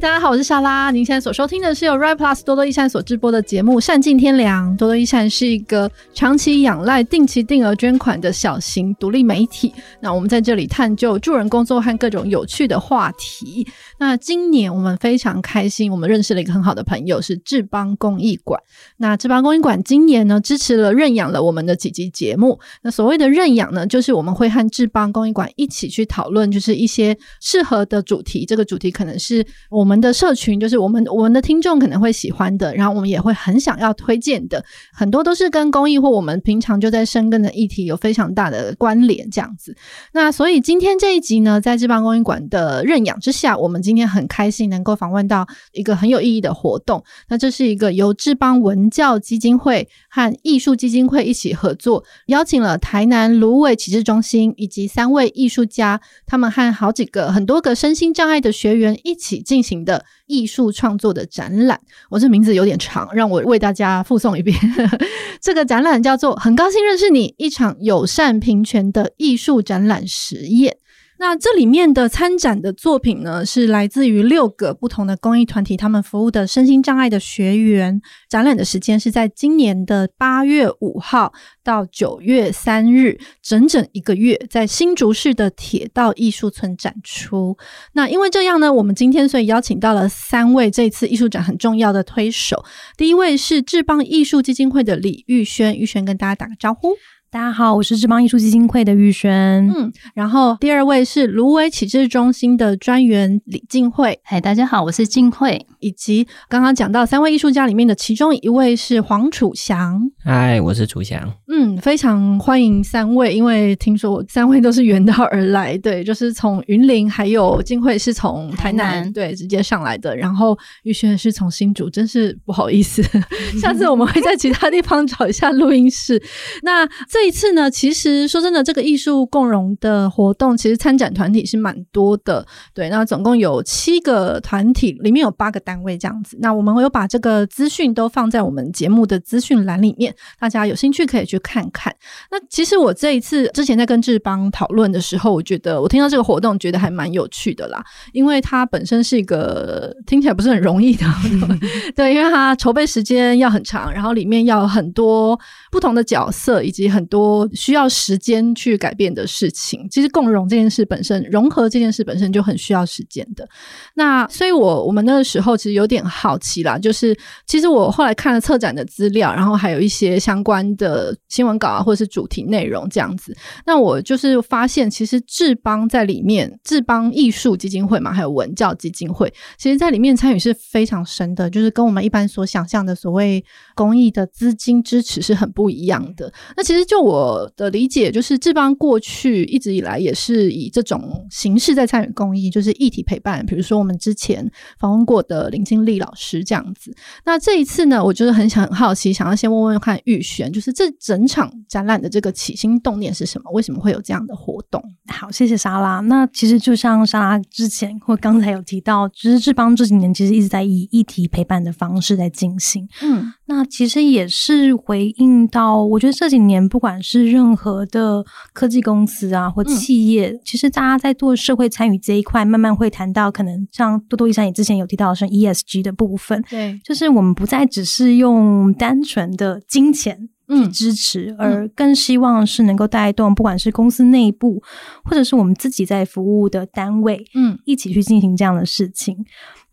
[0.00, 0.92] 大家好，我是莎拉。
[0.92, 4.72] 您现在所收听的是由 Right Plus 多多益善所直播的节目《善尽天良》。
[4.76, 9.74] 多多益善是一个长期仰赖定期定额捐款的小型独立媒体。
[9.98, 13.66] 那我们在这里探究助人工作和各种有趣的话题。
[13.98, 18.60] 那今年我们非常开心，我们认识了一个很好的朋友，是志邦公益馆。
[18.98, 22.60] 那志邦公益馆今年呢，支持了认养了我们的几集节目。
[22.82, 28.46] 那所谓的认养呢，就是我们会和志邦公益馆一起去讨论，就是一些适合的主题。
[28.46, 29.44] 这个主题可能是。
[29.70, 39.74] 我我们的社群就是我们我们的听众可能会喜欢的，然后我们也会很想要推荐的，很多都是跟公益或我们平常就在深耕的议题有非常大的关联，这样子。
[40.12, 47.02] 那所以今天这一集呢，在志邦公益馆的认养之下，我们今天很开心能够访问到一个很有意义的活动。
[47.30, 59.77] 那这是一个由志邦文教基金会和艺术基金会一起合作，邀请了台南芦苇启智中心以及三位艺术家，他们和好几个很多个身心障碍的学员一起进行。
[59.84, 64.56] 的艺术创作的展览，我这名字有点长，让我为大家附送一遍。
[65.40, 70.72] 这个展览叫做《很高兴认识你：一场友善平权的艺术展览实验》。
[71.20, 78.00] 那这里面的参展的作品呢，是来自于六个不同的公益团体，他们服务的身心障碍的学员。
[78.28, 81.32] 展览的时间是在今年的八月五号
[81.64, 87.58] 到九月三日，整整一个月，在新竹市的铁道艺术村展出。
[87.94, 92.64] 那因为这样呢，我们今天所以邀请到了三位这次艺术展很重要的推手。
[92.96, 96.94] 第一位是志邦艺术基金会的李玉轩，玉轩跟大家打个招呼。
[97.30, 99.68] 大家好，我是志邦艺术基金会的玉轩。
[99.68, 104.18] 嗯，然后第二位是芦苇启智中心的专员李静慧。
[104.22, 105.66] 嗨，大家好，我是静慧。
[105.80, 110.10] 以及刚刚讲到三位艺术家里面的其中一位是黄楚祥。
[110.24, 111.30] 嗨，我是楚祥。
[111.48, 120.16] 嗯，非常欢迎三位，因为听说三位都是远道而来，对，就是从云林，还有静慧是从台南，台南对，直接上来的。
[120.16, 123.02] 然后玉轩是从新竹，真是不好意思，
[123.60, 126.22] 下次我们会在其他地方找一下录音室。
[126.62, 126.88] 那。
[127.17, 132.46] 这这一次呢，其实说真的，这个艺术共融的活动，其实参展团体是蛮多的。
[132.72, 136.38] 对，那总共有七个团体，里面有八个单位这样子。
[136.40, 141.92] 那我们会有把这个资讯都放在我们节目的资讯栏里面，大家有兴趣可以去看看。
[142.30, 151.04] 那其实我这一次之前在跟志邦讨论的时候，我觉得我听到这个活动，觉得还蛮有趣的啦，因为它本身是一个 听起来不是很容易的，
[151.96, 155.36] 对，因为它筹备时间要很长，然后里面要很多
[155.72, 163.48] 不同的角色以及很多需要时间去改变的事情，其实共融这件事本身，融合这件事本身就很需要时间的。
[163.94, 173.36] 那所以我，我们那个时候其实有点好奇啦，就是其实我后来看了策展的资料，然后还有一些相关的新闻稿啊，或者是主题内容这样子。
[173.66, 183.44] 那我就是发现，其实智邦在里面，智邦艺术基金会嘛，还有文教基金会，其实在里面参与是非常深的，就是跟我们一般所想象的所谓
[183.74, 186.32] 公益的资金支持是很不一样的。
[186.56, 193.44] 那其实就我的理解，就是志邦过去一直以来也是以这种形式在参与公益，就是议题陪伴。
[193.46, 196.94] 比如说我们之前访问过的林金丽老师这样子。
[197.24, 203.50] 那这一次呢，我就是很想很好奇，想要先问问看玉璇，就是这整场展览的这个起心动念是什么？
[203.52, 204.82] 为什么会有这样的活动？
[205.08, 206.00] 好，谢谢莎拉。
[206.00, 212.88] 那其实就像莎拉之前或刚才有提到，就是志邦这几年其实一直在以议题陪伴的方式在进行。
[213.02, 218.22] 嗯，那其实也是回应到，我觉得这几年不管是任何的
[218.52, 234.62] 科技公司啊，或企业，嗯、其实大家在做社会参与这一块，慢慢会谈到可能像多多医生也之前有提到的是 ESG 的部分，对，就是我们不再只是用单纯的金钱去支持，嗯、而更希望是能够带动，不管是公司内部，
[235.04, 239.24] 或者是我们自己在服务的单位，嗯，一起去进行这样的事情。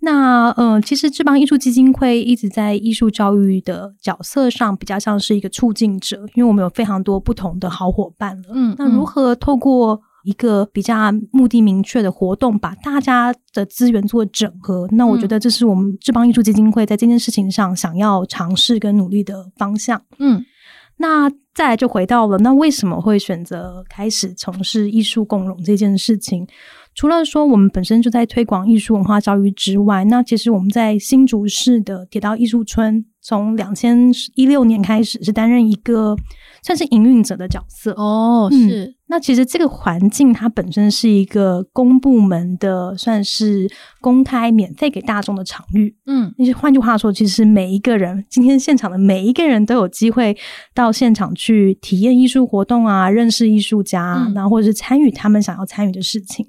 [0.01, 8.49] 那呃，其实智邦艺术基金会一直在艺术教育的角色上比较像是一个促进者，因为我们有非常多不同的好伙伴了。
[8.53, 14.87] 嗯，那如何透过一个比较目的明确的活动，把大家的资源做整合？
[14.91, 19.99] 那我觉得这是我们智邦艺术基金会在这件事情上想要尝试跟努力的方向。
[20.19, 20.43] 嗯，
[20.97, 26.47] 那再来就回到了，那为什么会选择开始从事艺术共融这件事情？
[26.93, 36.15] 除了说我们本身就在推广艺术文化教育之外，那其实我们在新竹市的铁道艺术村，从两千一六年开始是担任一个
[36.63, 37.91] 算是营运者的角色。
[37.93, 38.85] 哦，是。
[38.85, 43.69] 嗯，那其实这个环境它本身是一个公部门的，算是
[44.01, 45.95] 公开免费给大众的场域。
[46.07, 50.35] 嗯，那换句话说，其实每一个人今天现场的每一个人都有机会
[50.73, 56.45] 到现场去体验艺术活动啊，认识艺术家，然后或者是参与他们想要参与的事情。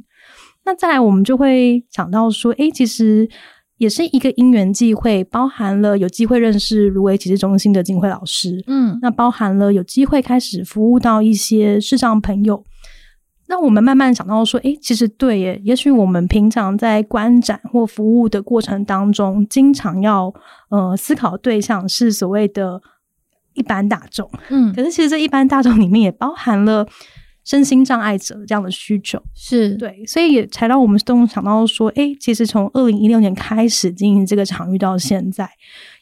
[0.64, 3.28] 那再来，我们就会想到说，诶，其实
[3.78, 12.64] 也是一个因缘际会，包含了有机会认识芦苇启智中心的金慧老师，嗯，那包含了有机会开始服务到一些视障朋友。
[13.48, 20.34] 那我们慢慢想到说，诶，其实对耶，也许我们平常在观展或服务的过程当中，经常要
[20.70, 22.80] 呃思考对象是所谓的
[23.54, 26.84] 一般大众，嗯，可是其实这一般大众里面也包含了
[27.46, 35.48] 身心障碍者这样的需求，是对，所以也才让我们都想到说，诶，其实从二零一六年开始经营这个场域到现在，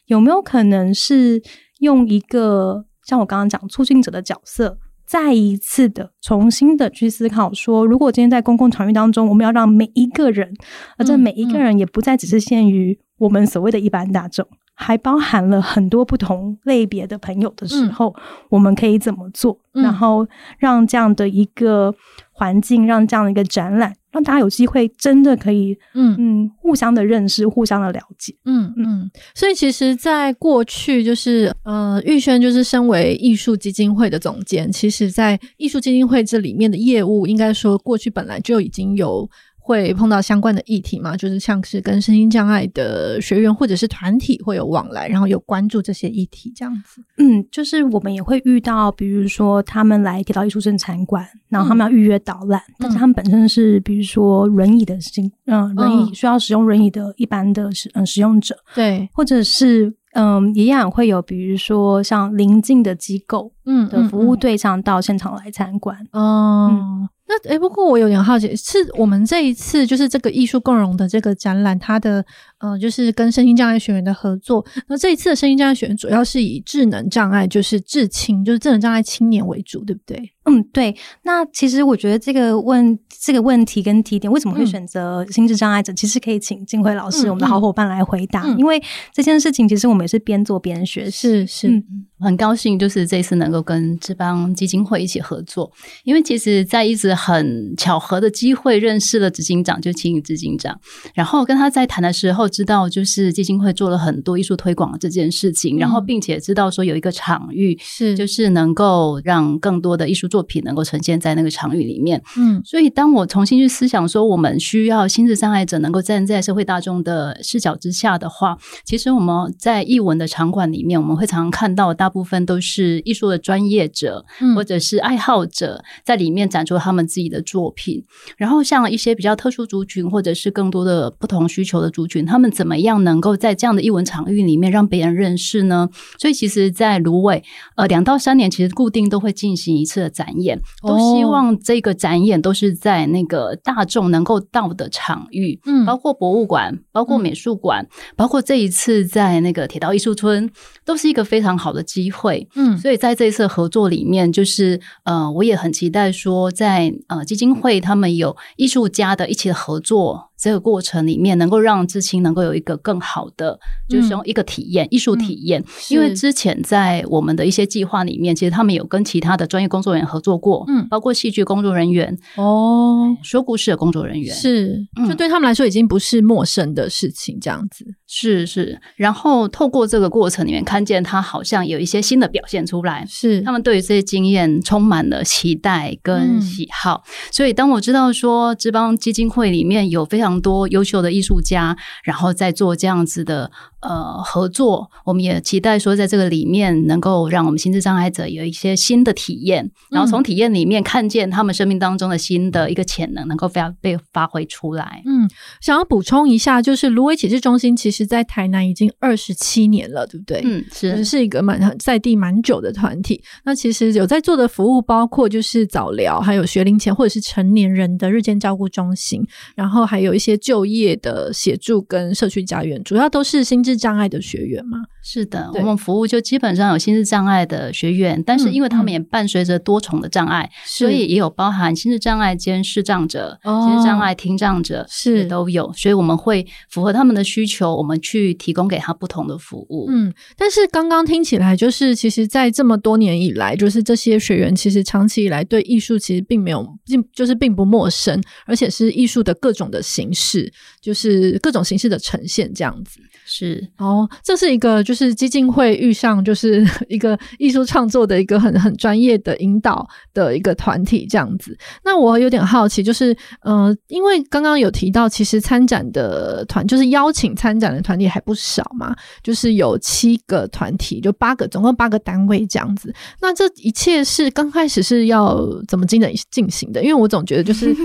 [0.07, 1.41] 有没有可能是
[1.79, 4.79] 用一个像我刚刚讲促进者的角色？
[5.07, 10.51] 再一次的重新的去思考，说如果今天在公共场域当中，我们要让每一个人，
[10.97, 18.13] 而这每一个人也不再只是限于我们所谓的一般大众，还包含了很多不同类别的朋友的时候，
[18.49, 19.57] 我们可以怎么做？
[19.71, 20.27] 然后
[20.59, 21.93] 让这样的一个
[22.31, 23.93] 环境，让这样的一个展览。
[24.11, 29.11] 让大家有机会真的可以，嗯嗯，互相的认识，互相的了解，嗯嗯。
[29.33, 39.29] 所以其实，在过去，就是呃，玉轩就是身为艺术基金会的总监，其实，在艺术基金会这里面的业务，应该说过去本来就已经有。
[39.65, 41.17] 会碰到相关的议题吗？
[41.17, 47.01] 就是像是跟身心障碍的学员或者是团体会有往来，然后有关注这些议题这样子。
[47.17, 66.67] 嗯，就是我们也会遇到，比如说他们来铁道艺术镇参观，然后他们要预约导览，嗯、但是他们本身是比如说轮椅的行，嗯，轮椅需要使用轮椅的一般的使嗯使用者，对，或者是嗯一样会有，比如说像邻近的机构嗯的服务对象到现场来参观，嗯。
[66.67, 72.23] 嗯嗯那诶，不过我有点好奇，是我们这一次就是这个艺术共融的这个展览，它的
[72.65, 74.65] 呃，就是跟身心障碍学员的合作。
[74.87, 80.31] 那这一次的身心障碍学员主要是以智能障碍，就是智青，就是智能障碍青年为主，对不对？
[80.45, 80.95] 嗯，对。
[81.23, 85.91] 那其实我觉得这个问这个问题跟提点，为什么会选择心智障碍者？
[85.91, 88.41] 嗯、其实可以请金辉老师，嗯、我们的好伙伴来回答。
[88.43, 88.81] 嗯、因为
[89.13, 91.09] 这件事情，其实我们也是边做边学。
[91.09, 91.83] 是是，嗯、
[92.19, 95.71] 很高兴就是这次能够跟志邦基金会一起合作，
[96.03, 100.79] 因为其实，在一直很巧合的机会认识了执行长，就青云执行长，
[101.15, 112.21] 然后跟他在谈的时候，知道就是基金会做了很多艺术推广的这件事情，嗯、然后并且知道说有一个场域是就是能够让更多的艺术作品能够呈现在那个场域里面。
[112.37, 124.25] 嗯，所以当我重新去思想说，我们需要心智障碍者能够站在社会大众的视角之下的话，其实我们在艺文的场馆里面，我们会常常看到大部分都是艺术的专业者
[124.55, 127.41] 或者是爱好者在里面展出他们自己的。
[127.45, 128.03] 作品，
[128.37, 135.89] 然后像一些比较特殊族群，或者是更多的不同需求的族群，他们怎么样能够在这样的艺文场域里面让别人认识呢？
[136.19, 137.43] 所以，其实，在芦苇，
[137.75, 150.47] 呃，两到三年其实固定都会进行一次的展演，都希望这个展演都是在那个大众能够到的场域，嗯，包括博物馆，包括美术馆，包括这一次在那个铁道艺术村，
[150.85, 157.55] 都是一个非常好的机会，嗯，所以在这一次合作里面，就是呃，我也很期待说在，在呃基金。
[157.55, 160.31] 会他们有艺术家的一起的合作。
[160.45, 163.59] 这个过程里面，能够让知青能够有一个更好的，
[163.89, 165.63] 就是用一个体验、艺术体验。
[165.89, 177.83] 因为之前在我们的一些计划里面，其实他们有跟其他的专业工作人员合作过，嗯，包括戏剧工作人员哦，说故事的工作人员，是，就对他们来说已经不是陌生的事情，这样子。
[178.05, 178.79] 是是。
[178.95, 183.41] 然后透过这个过程里面，看见他好像有一些新的表现出来，是。
[183.41, 187.03] 他们对于这些经验充满了期待跟喜好。
[187.31, 193.49] 所以当我知道说智邦基金会里面有非常非常多优秀的艺术家，然后在做这样子的
[193.87, 205.03] 呃合作，我们也期待说，在这个里面能够让我们心智障碍者有一些新的体验，然后从体验里面看见他们生命当中的新的一个潜能，能够非常被发挥出来。
[205.05, 205.29] 嗯，
[205.61, 210.41] 想要补充一下，就是芦苇启智中心，其实在台南已经二十七年了，对不对？
[210.43, 213.21] 嗯，是，是一个蛮在地蛮久的团体。
[213.43, 219.23] 那其实有在做的服务，包括就是早疗，还有学龄前或者是成年人的日间照顾中心，
[219.55, 220.15] 然后还有。
[220.15, 224.79] 一些就业的协助跟社区家园，主要都是心智障碍的学员吗？
[225.03, 239.85] 是的，我们服务就基本上有心智障碍的学员，但是因为他们也伴随着多重的障碍，所以也有包含心智障碍兼视障者、哦、心智障碍听障者是都有，所以我们会符合他们的需求，我们去提供给他不同的服务。
[239.89, 250.51] 嗯，但是刚刚听起来就是，其实，在这么多年以来，就是这些学员其实长期以来对艺术其实并没有，并就是并不陌生，而且是艺术的各种的形式，
[250.81, 252.99] 就是各种形式的呈现这样子。
[253.27, 261.57] 是哦，这是一个就是基金会遇上就是 一个艺术创作的一个很很专业的引导的一个团体这样子。
[261.83, 272.93] 那我有点好奇，就是呃，因为刚刚有提到，其实参展的团就是邀请参展的团体还不少嘛，就是有七个团体，就八个，总共八个单位这样子。
[273.19, 276.83] 那这一切是刚开始是要怎么进的进行的？
[276.83, 277.75] 因为我总觉得就是。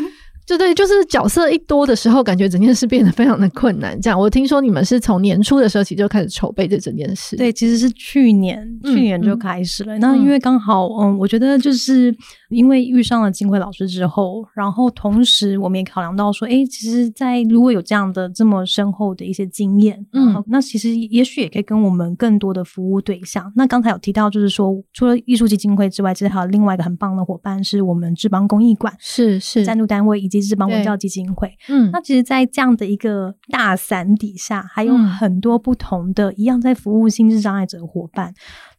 [0.51, 3.97] 就对，就是角色一多的时候，感觉整件事变得非常的困难。
[4.01, 7.37] 这样，我听说你们是从年初的时候起就开始筹备这整件事。
[7.37, 9.97] 对，其实是去年，去年就开始了。
[9.97, 12.13] 嗯、那因为刚好，嗯，我觉得就是
[12.49, 23.53] 因为遇上了金辉老师之后，然后同时我们也考量到说，哎，其实，在如果有这样的这么深厚的一些经验，嗯，那其实也许也可以跟我们更多的服务对象。
[23.55, 30.40] 那刚才有提到，就是说，除了艺术基金会之外，其实还有另外一个很棒的伙伴，是我们志邦公益馆，是是赞助单位以及。
[30.41, 38.33] 智邦文教基金会，嗯，那其实，在这样的一个大伞底下，还有很多不同的一样在服务心智障碍者的伙伴。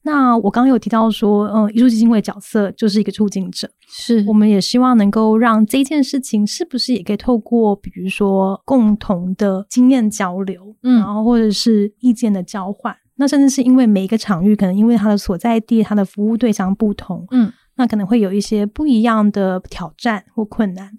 [0.03, 4.23] 那我刚刚有提到说，嗯，艺术基金会角色就是一个促进者，是。
[4.27, 17.51] 我们也希望能够让这件事情，是不是也可以透过，比如说共同的经验交流，嗯，然后或者是意见的交换，那甚至是因为每一个场域，可能因为它的所在地、它的服务对象不同，嗯。
[17.75, 20.91] 那可能会有一些不一样的挑战或困难，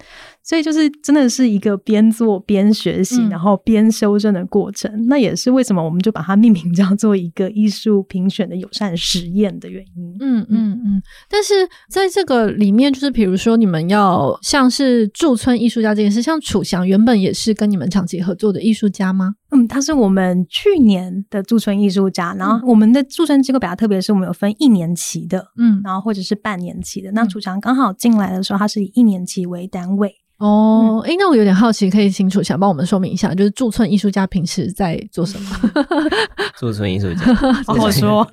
[0.42, 4.90] 所以就是真的是一个边做边学习，嗯、然后边修正的过程。
[5.06, 10.16] 那也是为什么我们就把它命名叫做一个艺术评选的友善实验的原因。
[10.20, 11.02] 嗯嗯嗯。
[11.28, 19.34] 但是在这个里面，就是比如说你们要像是驻村艺术家这件事，像楚翔原本也是跟你们长期合作的艺术家吗？
[19.50, 27.10] 嗯，他是我们去年的驻村艺术家，然后我们的驻村机构比较特别，是我们有分一年期的，嗯，然后或者是半年期的。
[27.10, 30.14] 嗯、那楚翔刚好进来的时候，他是以一年级为单位。
[30.38, 35.56] 哦，哎、嗯，那我有点好奇，可以清楚想帮我们说明一下，就是驻村艺术家平时在做什么？
[36.58, 37.34] 驻村艺术家，
[37.66, 38.26] 好好说。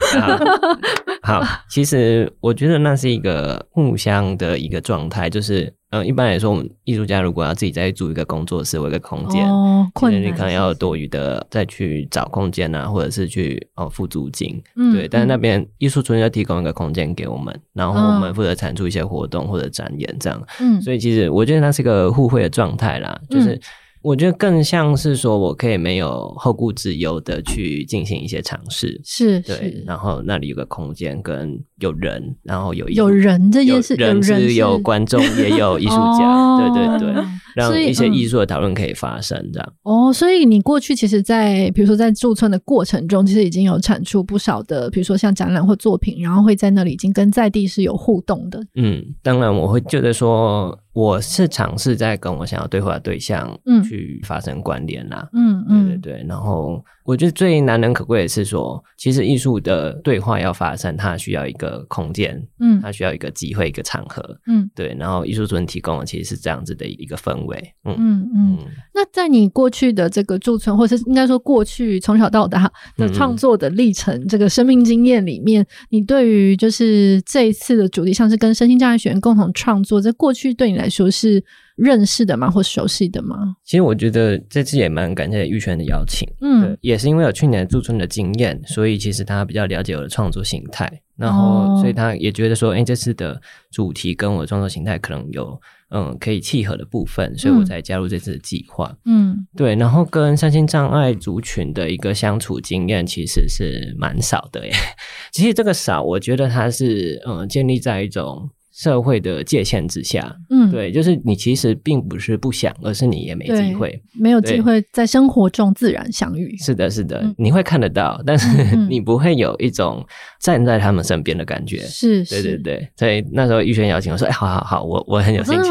[1.30, 5.74] 好， 其实我觉得那是一个互相的一个状态，就是。
[5.92, 15.08] 嗯，一般来说，我们艺术家如果要自己再租一个工作室或一个空间，哦，可能你可能要多余的再去找空间啊，或者是去哦付租金，嗯，对。
[15.08, 23.56] 但是那边艺术村要提供一个空间给我们，然后我们负责产出一些活动或者展演这样，嗯，所以其实我觉得那是一个互惠的状态啦，就是。
[23.56, 23.62] 嗯
[24.02, 37.24] 我觉得更像是说，我可以没有后顾之忧的去进行一些尝试，是，对，是然后那里有个空间跟有人，然后有有人这件事，有人是有观众，也有 艺术家，哦、对对对，
[37.56, 39.74] 让一些艺术的讨论可以发生这样。
[39.84, 48.62] 哦，所以你过去其实在，在比如说在驻村的过程中，其实已经有产出不少的，比如说像展览或作品，然后会在那里已经跟在地是有互动的。
[48.76, 50.80] 嗯，当然我会觉得说。
[51.00, 56.26] 我是尝试在跟我想要对话的对象，嗯，去发生关联啦，嗯嗯，对对对。
[56.28, 64.94] 然后我觉得最难能可贵的是说，其实艺术的对话要发生，它需要一个空间，嗯，它需要一个机会，一个场合，嗯，对。
[65.00, 67.96] 然后艺术村提供的其实是这样子的一个氛围，嗯。
[67.98, 68.58] 嗯嗯。
[68.94, 81.44] 那在你过去的这个驻村，或是应该说过去从小到大的创作的历程，嗯、这个生命经验里面，你对于就是这一次的主题，像是跟身心障碍学员共同创作，在过去对你来说是
[81.76, 83.56] 认识的吗，或熟悉的吗？
[83.64, 93.40] 其实我觉得这次也蛮感谢玉泉的邀请，嗯，也是因为有去年驻村的经验，所以其实他比较了解我的创作形态，然后所以他也觉得说，哎、欸，这次的
[93.72, 95.60] 主题跟我的创作形态可能有
[95.92, 104.74] 嗯可以契合的部分，所以我才加入这次的计划，嗯，对，然后跟身心障碍族群的一个相处经验其实是蛮少的耶，
[105.32, 108.50] 其实这个少，我觉得它是嗯建立在一种。
[108.80, 116.56] 社会的界限之下，嗯，对，就是你其实并不是不想，而是你也没机会，没有机会在生活中自然相遇。
[116.60, 120.02] 是的，是的，嗯、你会看得到，但是你不会有一种
[120.40, 121.80] 站在他们身边的感觉。
[121.80, 122.90] 是、嗯，对对对。
[122.96, 125.70] 所以那时候玉轩邀请我说：“哎，好好好，我我很有兴趣。”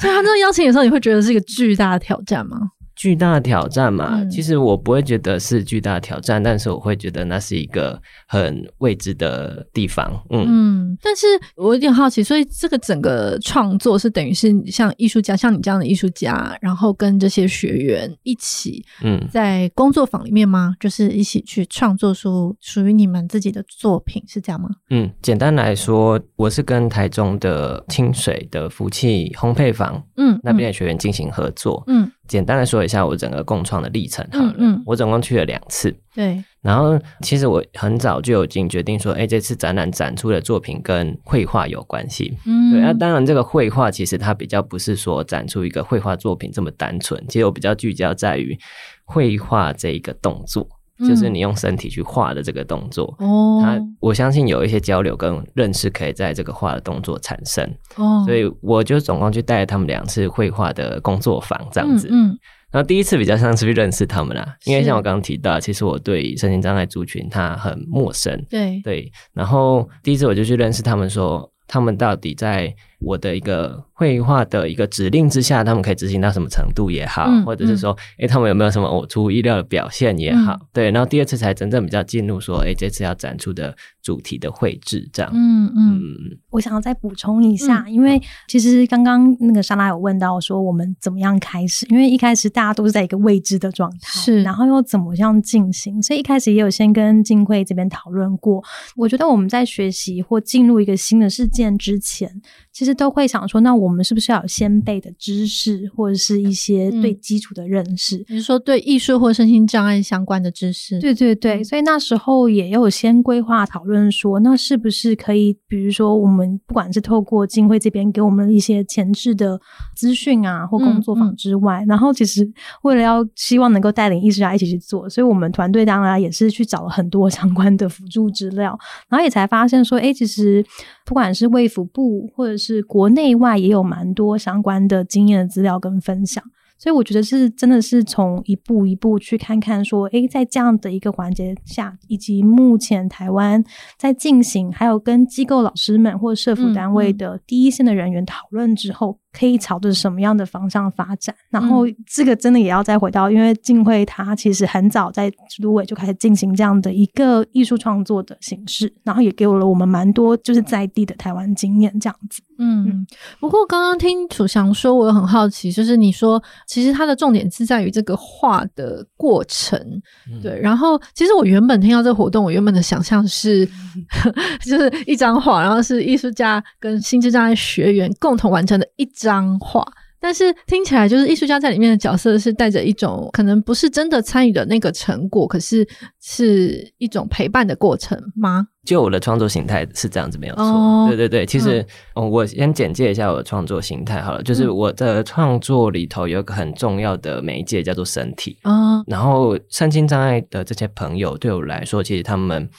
[0.00, 2.56] 所以他这个邀请的时候，你会觉得是一个巨大的挑战吗？
[3.02, 10.08] 巨大的挑战嘛，嗯、其实我不会觉得是巨大的挑战，但是我会觉得那是一个很未知的地方。
[10.30, 20.76] 嗯，嗯，但是我有点好奇，所以这个整个创作是等于是像艺术家，像你这样的艺术家，然后跟这些学员一起，嗯，在工作坊里面吗？
[20.78, 24.68] 就是一起去创作出属于你们自己的作品，是这样吗？
[24.90, 32.04] 嗯，简单来说，我是跟台中的清水的福气烘焙坊，嗯，那边的学员进行合作，嗯。
[32.04, 48.58] 嗯简单的说一下我整个共创的历程好了，嗯，嗯，我总共去了两次，对，然后其实我很早就已经决定说，哎，这次展览展出的作品跟绘画有关系，嗯，对，那、啊、当然这个绘画其实它比较不是说展出一个绘画作品这么单纯，其实我比较聚焦在于
[49.04, 50.66] 绘画这一个动作。
[51.06, 57.64] 就是你用身体去画的这个动作，哦，他我相信有一些交流跟认识可以在这个画的动作产生，
[57.96, 62.36] 哦，所以我就总共去带他们两次绘画的工作坊这样子，嗯，
[62.70, 68.80] 然后第一次比较像是去认识他们啦，因为像我刚刚提到，其实我对身心障碍族群他很陌生，对。
[68.82, 73.84] 对，然后第一次我就去认识他们，说他们到底在我的一个。
[74.02, 80.90] 绘画的一个指令之下，他们可以执行到什么程度也好，嗯、或者是说，哎、他们有没有什么偶出意料的表现也好，嗯、对。
[80.90, 85.30] 然后第二次才真正比较进入说，哎、欸，这次要展出的主题的绘制这样。
[85.32, 86.00] 嗯嗯。
[86.00, 91.86] 嗯我想要再补充一下，嗯、因为其实刚刚那个莎拉有问到说，我们怎么样开始？
[91.88, 96.02] 因为一开始大家都是在一个未知的状态，是，然后又怎么样进行？
[96.02, 98.60] 所以一开始也有先跟金慧这边讨论过。
[98.96, 108.18] 我觉得我们在学习或进入一个新的事件之前，其实都会想说，那我们是不是要有先辈的知识，或者是一些对基础的认识？
[108.18, 110.98] 比如、嗯、说对艺术或身心障碍相关的知识。
[110.98, 119.60] 对对对，所以那时候也有先规划讨论说，那是不是可以，比如说我们不管是透过金会这边给我们一些前置的
[119.94, 122.48] 资讯啊，或工作坊之外，嗯嗯、然后其实
[122.82, 130.64] 为了要希望能够带领艺术家一起去做，所以我们团队当然也是去找了很多相关的辅助资料， 然后也才发现说，哎，其实
[131.04, 136.42] 不管是卫福部或者是国内外也有蛮多相关的经验的资料跟分享，
[136.82, 143.62] 所以我觉得是真的是从一步一步去看看说，诶，在这样的一个环节下，以及目前台湾
[143.96, 149.12] 在进行，还有跟机构老师们或社服单位的第一线的人员讨论之后。
[149.12, 151.34] 嗯嗯可以朝着什么样的方向发展？
[151.48, 162.42] 然后这个真的也要再回到，因为静慧她其实很早在芦苇就开始进行这样的一个艺术创作的形式，然后也给我了我们蛮多就是在地的台湾经验这样子。
[162.58, 163.06] 嗯，
[163.40, 169.78] 不过刚刚听楚翔说，我很好奇，就是你说其实它的重点是在于这个画的过程，
[170.26, 170.58] 嗯、对。
[170.58, 173.68] 然后其实我原本听到这个活动，我原本的想象是，
[174.64, 179.86] 就是一张画，然后是艺术家跟心智障碍学员共同完成的一张画。
[180.22, 185.86] 但是听起来就是艺术家在里面的角色是带着一种可能不是真的参与的那个成果，可是
[186.20, 188.68] 是一种陪伴的过程吗？
[188.86, 190.64] 就我的创作形态是这样子，没有错。
[190.64, 198.56] 哦、对对对，其实、嗯、我先简介一下我的创作形态好了，就是我的创作里头有一个很重要的媒介叫做身体。
[198.62, 202.70] 嗯、然后身心障碍的这些朋友对我来说，其实他们。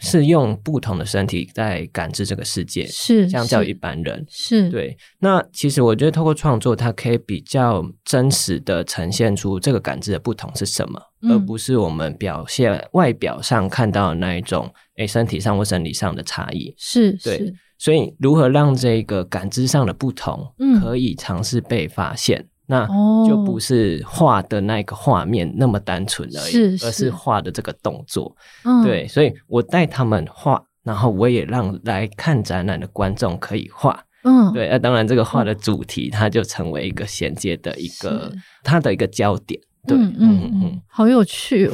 [0.00, 4.96] 是用不同的身体在感知这个世界，是相较于一般人，是对。
[5.20, 16.74] 那其实我觉得，透过创作，它可以比较真实的呈现出这个感知的不同是什么，嗯、而不是我们表现外表上看到的那一种，诶，身体上或生理上的差异。
[16.76, 17.38] 是，对。
[17.38, 22.48] 是所以，如何让这个感知上的不同，可以尝试被发现？
[22.68, 28.36] 嗯那就不是画的那个画面那么单纯而已，是是而是画的这个动作。
[28.64, 34.04] 嗯、对，所以我带他们画，然后我也让来看展览的观众可以画。
[34.24, 38.32] 嗯，对，那当然这个画的主题，它就成为一个衔接的一个
[38.64, 39.60] 它的一个焦点。
[39.86, 41.72] 对，嗯嗯嗯，好有趣哦。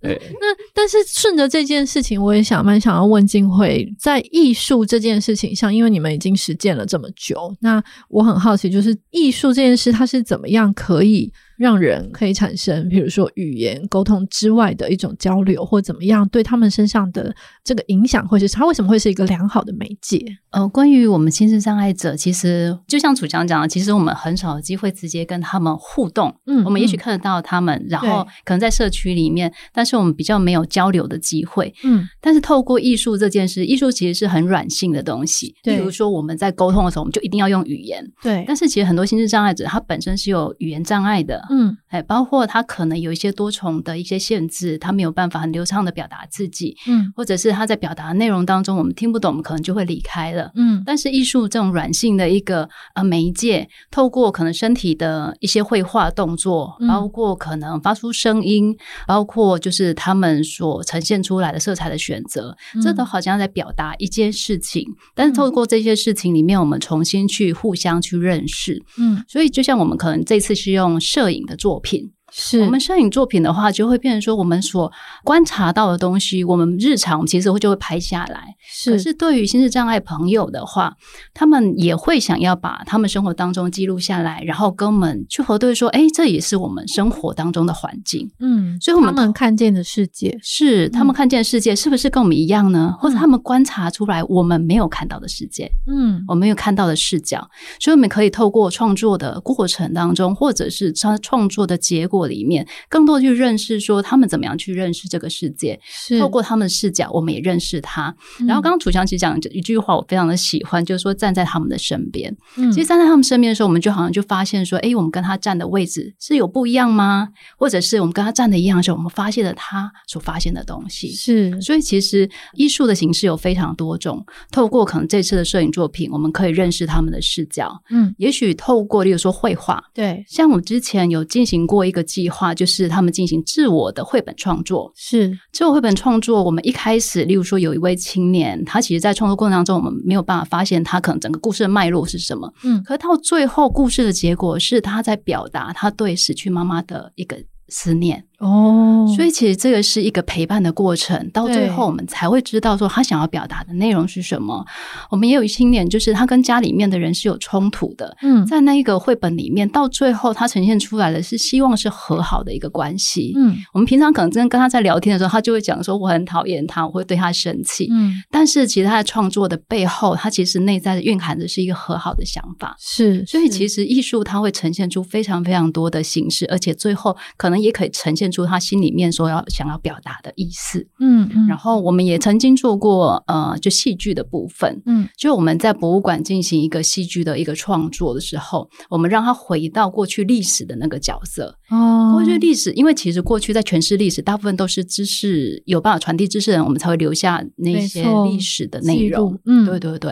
[0.00, 11.32] 对， 那但是顺着这件事情，我也想蛮想要问静慧，在艺术这件事情上，因为你们已经实践了这么久，那我很好奇，就是艺术这件事，它是怎么样可以？
[11.62, 20.20] 让人可以产生，比如说语言沟通之外的一种交流，或怎么样，对他们身上的这个影响，或是他为什么会是一个良好的媒介？
[20.50, 26.34] 呃，关于我们心智障碍者，其实就像楚强讲的，其实我们很少有机会直接跟他们互动。
[26.46, 31.72] 嗯，我们也许看得到他们，嗯、然后可能在社区里面，但是我们比较没有交流的机会。
[31.84, 35.54] 嗯，但是透过艺术这件事，艺术其实是很软性的东西。
[35.62, 38.04] 对，比如说我们在沟通的时候，我们就一定要用语言。
[38.20, 41.40] 对，但是其实很多心智障碍者，他本身是有语言障碍的。
[41.52, 50.82] 嗯，哎，包括他可能有一些多重的一些限制，他没有办法很流畅的表达自己，嗯，或者是他在表达的内容当中我们听不懂，我们可能就会离开了，嗯。
[50.86, 64.86] 但是艺术这种软性的一个呃媒介，透过可能身体的一些绘画动作，包括可能发出声音，包括就是他们所呈现出来的色彩的选择，这都好像在表达一件事情。
[65.14, 69.22] 但是透过这些事情里面，我们重新去互相去认识，嗯。
[69.28, 72.12] 所以就像我们可能这次是用摄影的作品。
[72.34, 74.90] 是我们摄影作品的话，就会变成说，我们所
[75.22, 78.56] 观察到的东西，我们日常其实会就会拍下来。
[78.66, 80.96] 是，可是对于心智障碍朋友的话，
[81.34, 88.30] 他们也会想要把他们生活当中记录下来，然后跟我们去核对说，哎，这也是我们生活当中的环境。
[88.40, 92.94] 嗯，所以我们他们看见的世界是他们看见的世界，是不是跟我们一样呢？
[92.94, 95.70] 嗯、或者他们观察出来我们没有看到的世界？
[95.86, 97.46] 嗯，我们没有看到的视角，
[97.78, 102.21] 所以我们可以透过创作的过程当中，或者是他创作的结果。
[102.22, 108.14] 过里面，更多去认识说他们怎么样去认识这个世界，是透过他们的视角，我们也认识他。
[108.40, 112.34] 嗯、然后刚刚楚祥其实讲一句话，我非常的喜欢，就是说站在他们的身边。
[112.56, 117.28] 嗯，其实站在他们身边的时候，我们就好像就发现说，哎，我们跟他站的位置是有不一样吗？
[117.56, 121.10] 或者是我们跟他站的一样的时候，我们发现了他所发现的东西。
[121.12, 127.82] 是，所以其实艺术的形式有非常多种，透过可能这次的摄影作品，我们可以认识他们的视角。
[127.90, 134.92] 嗯，也许透过例如说绘画，对，像我们之前有进行过一个计划，就是他们进行自我的绘本创作。
[134.94, 142.52] 是，自我绘本创作，我们一开始，例如说有一位青年，他其实在创作过程当中，我们没有办法发现他可能整个故事的脉络是什么。
[142.64, 147.36] 嗯，可到最后，故事的结果是他在表达他对死去妈妈的一个
[147.68, 148.22] 思念。
[148.42, 154.64] 哦，所以其实这个是一个陪伴的过程，到最后我们才会知道说他想要表达的内容是什么。
[155.10, 163.32] 我们也有一青年，就是他跟家里面的人是有冲突的，嗯，在那一个绘本里面，到最后他呈现出来的是希望是和好的一个关系。
[163.36, 167.86] 嗯，我们平常可能真的跟他在聊天的时候，他就会讲说我很讨厌他，我会对他生气。
[167.92, 172.74] 嗯，但是其实他在创作的背后，他其实内在的蕴含的是一个和好的想法。
[172.80, 200.10] 是，所以其实艺术它会呈现出非常非常多的形式，而且最后可能也可以呈现出他心里面所要想要表达的意思，嗯嗯，然后我们也曾经做过呃，就戏剧的部分，嗯，就我们在博物馆进行一个戏剧的一个创作的时候，我们让他回到过去历史的那个角色哦，过去历史，因为其实过去在诠释历史，大部分都是知识有办法传递知识的人，我们才会留下那些历史的内容，嗯，对对对，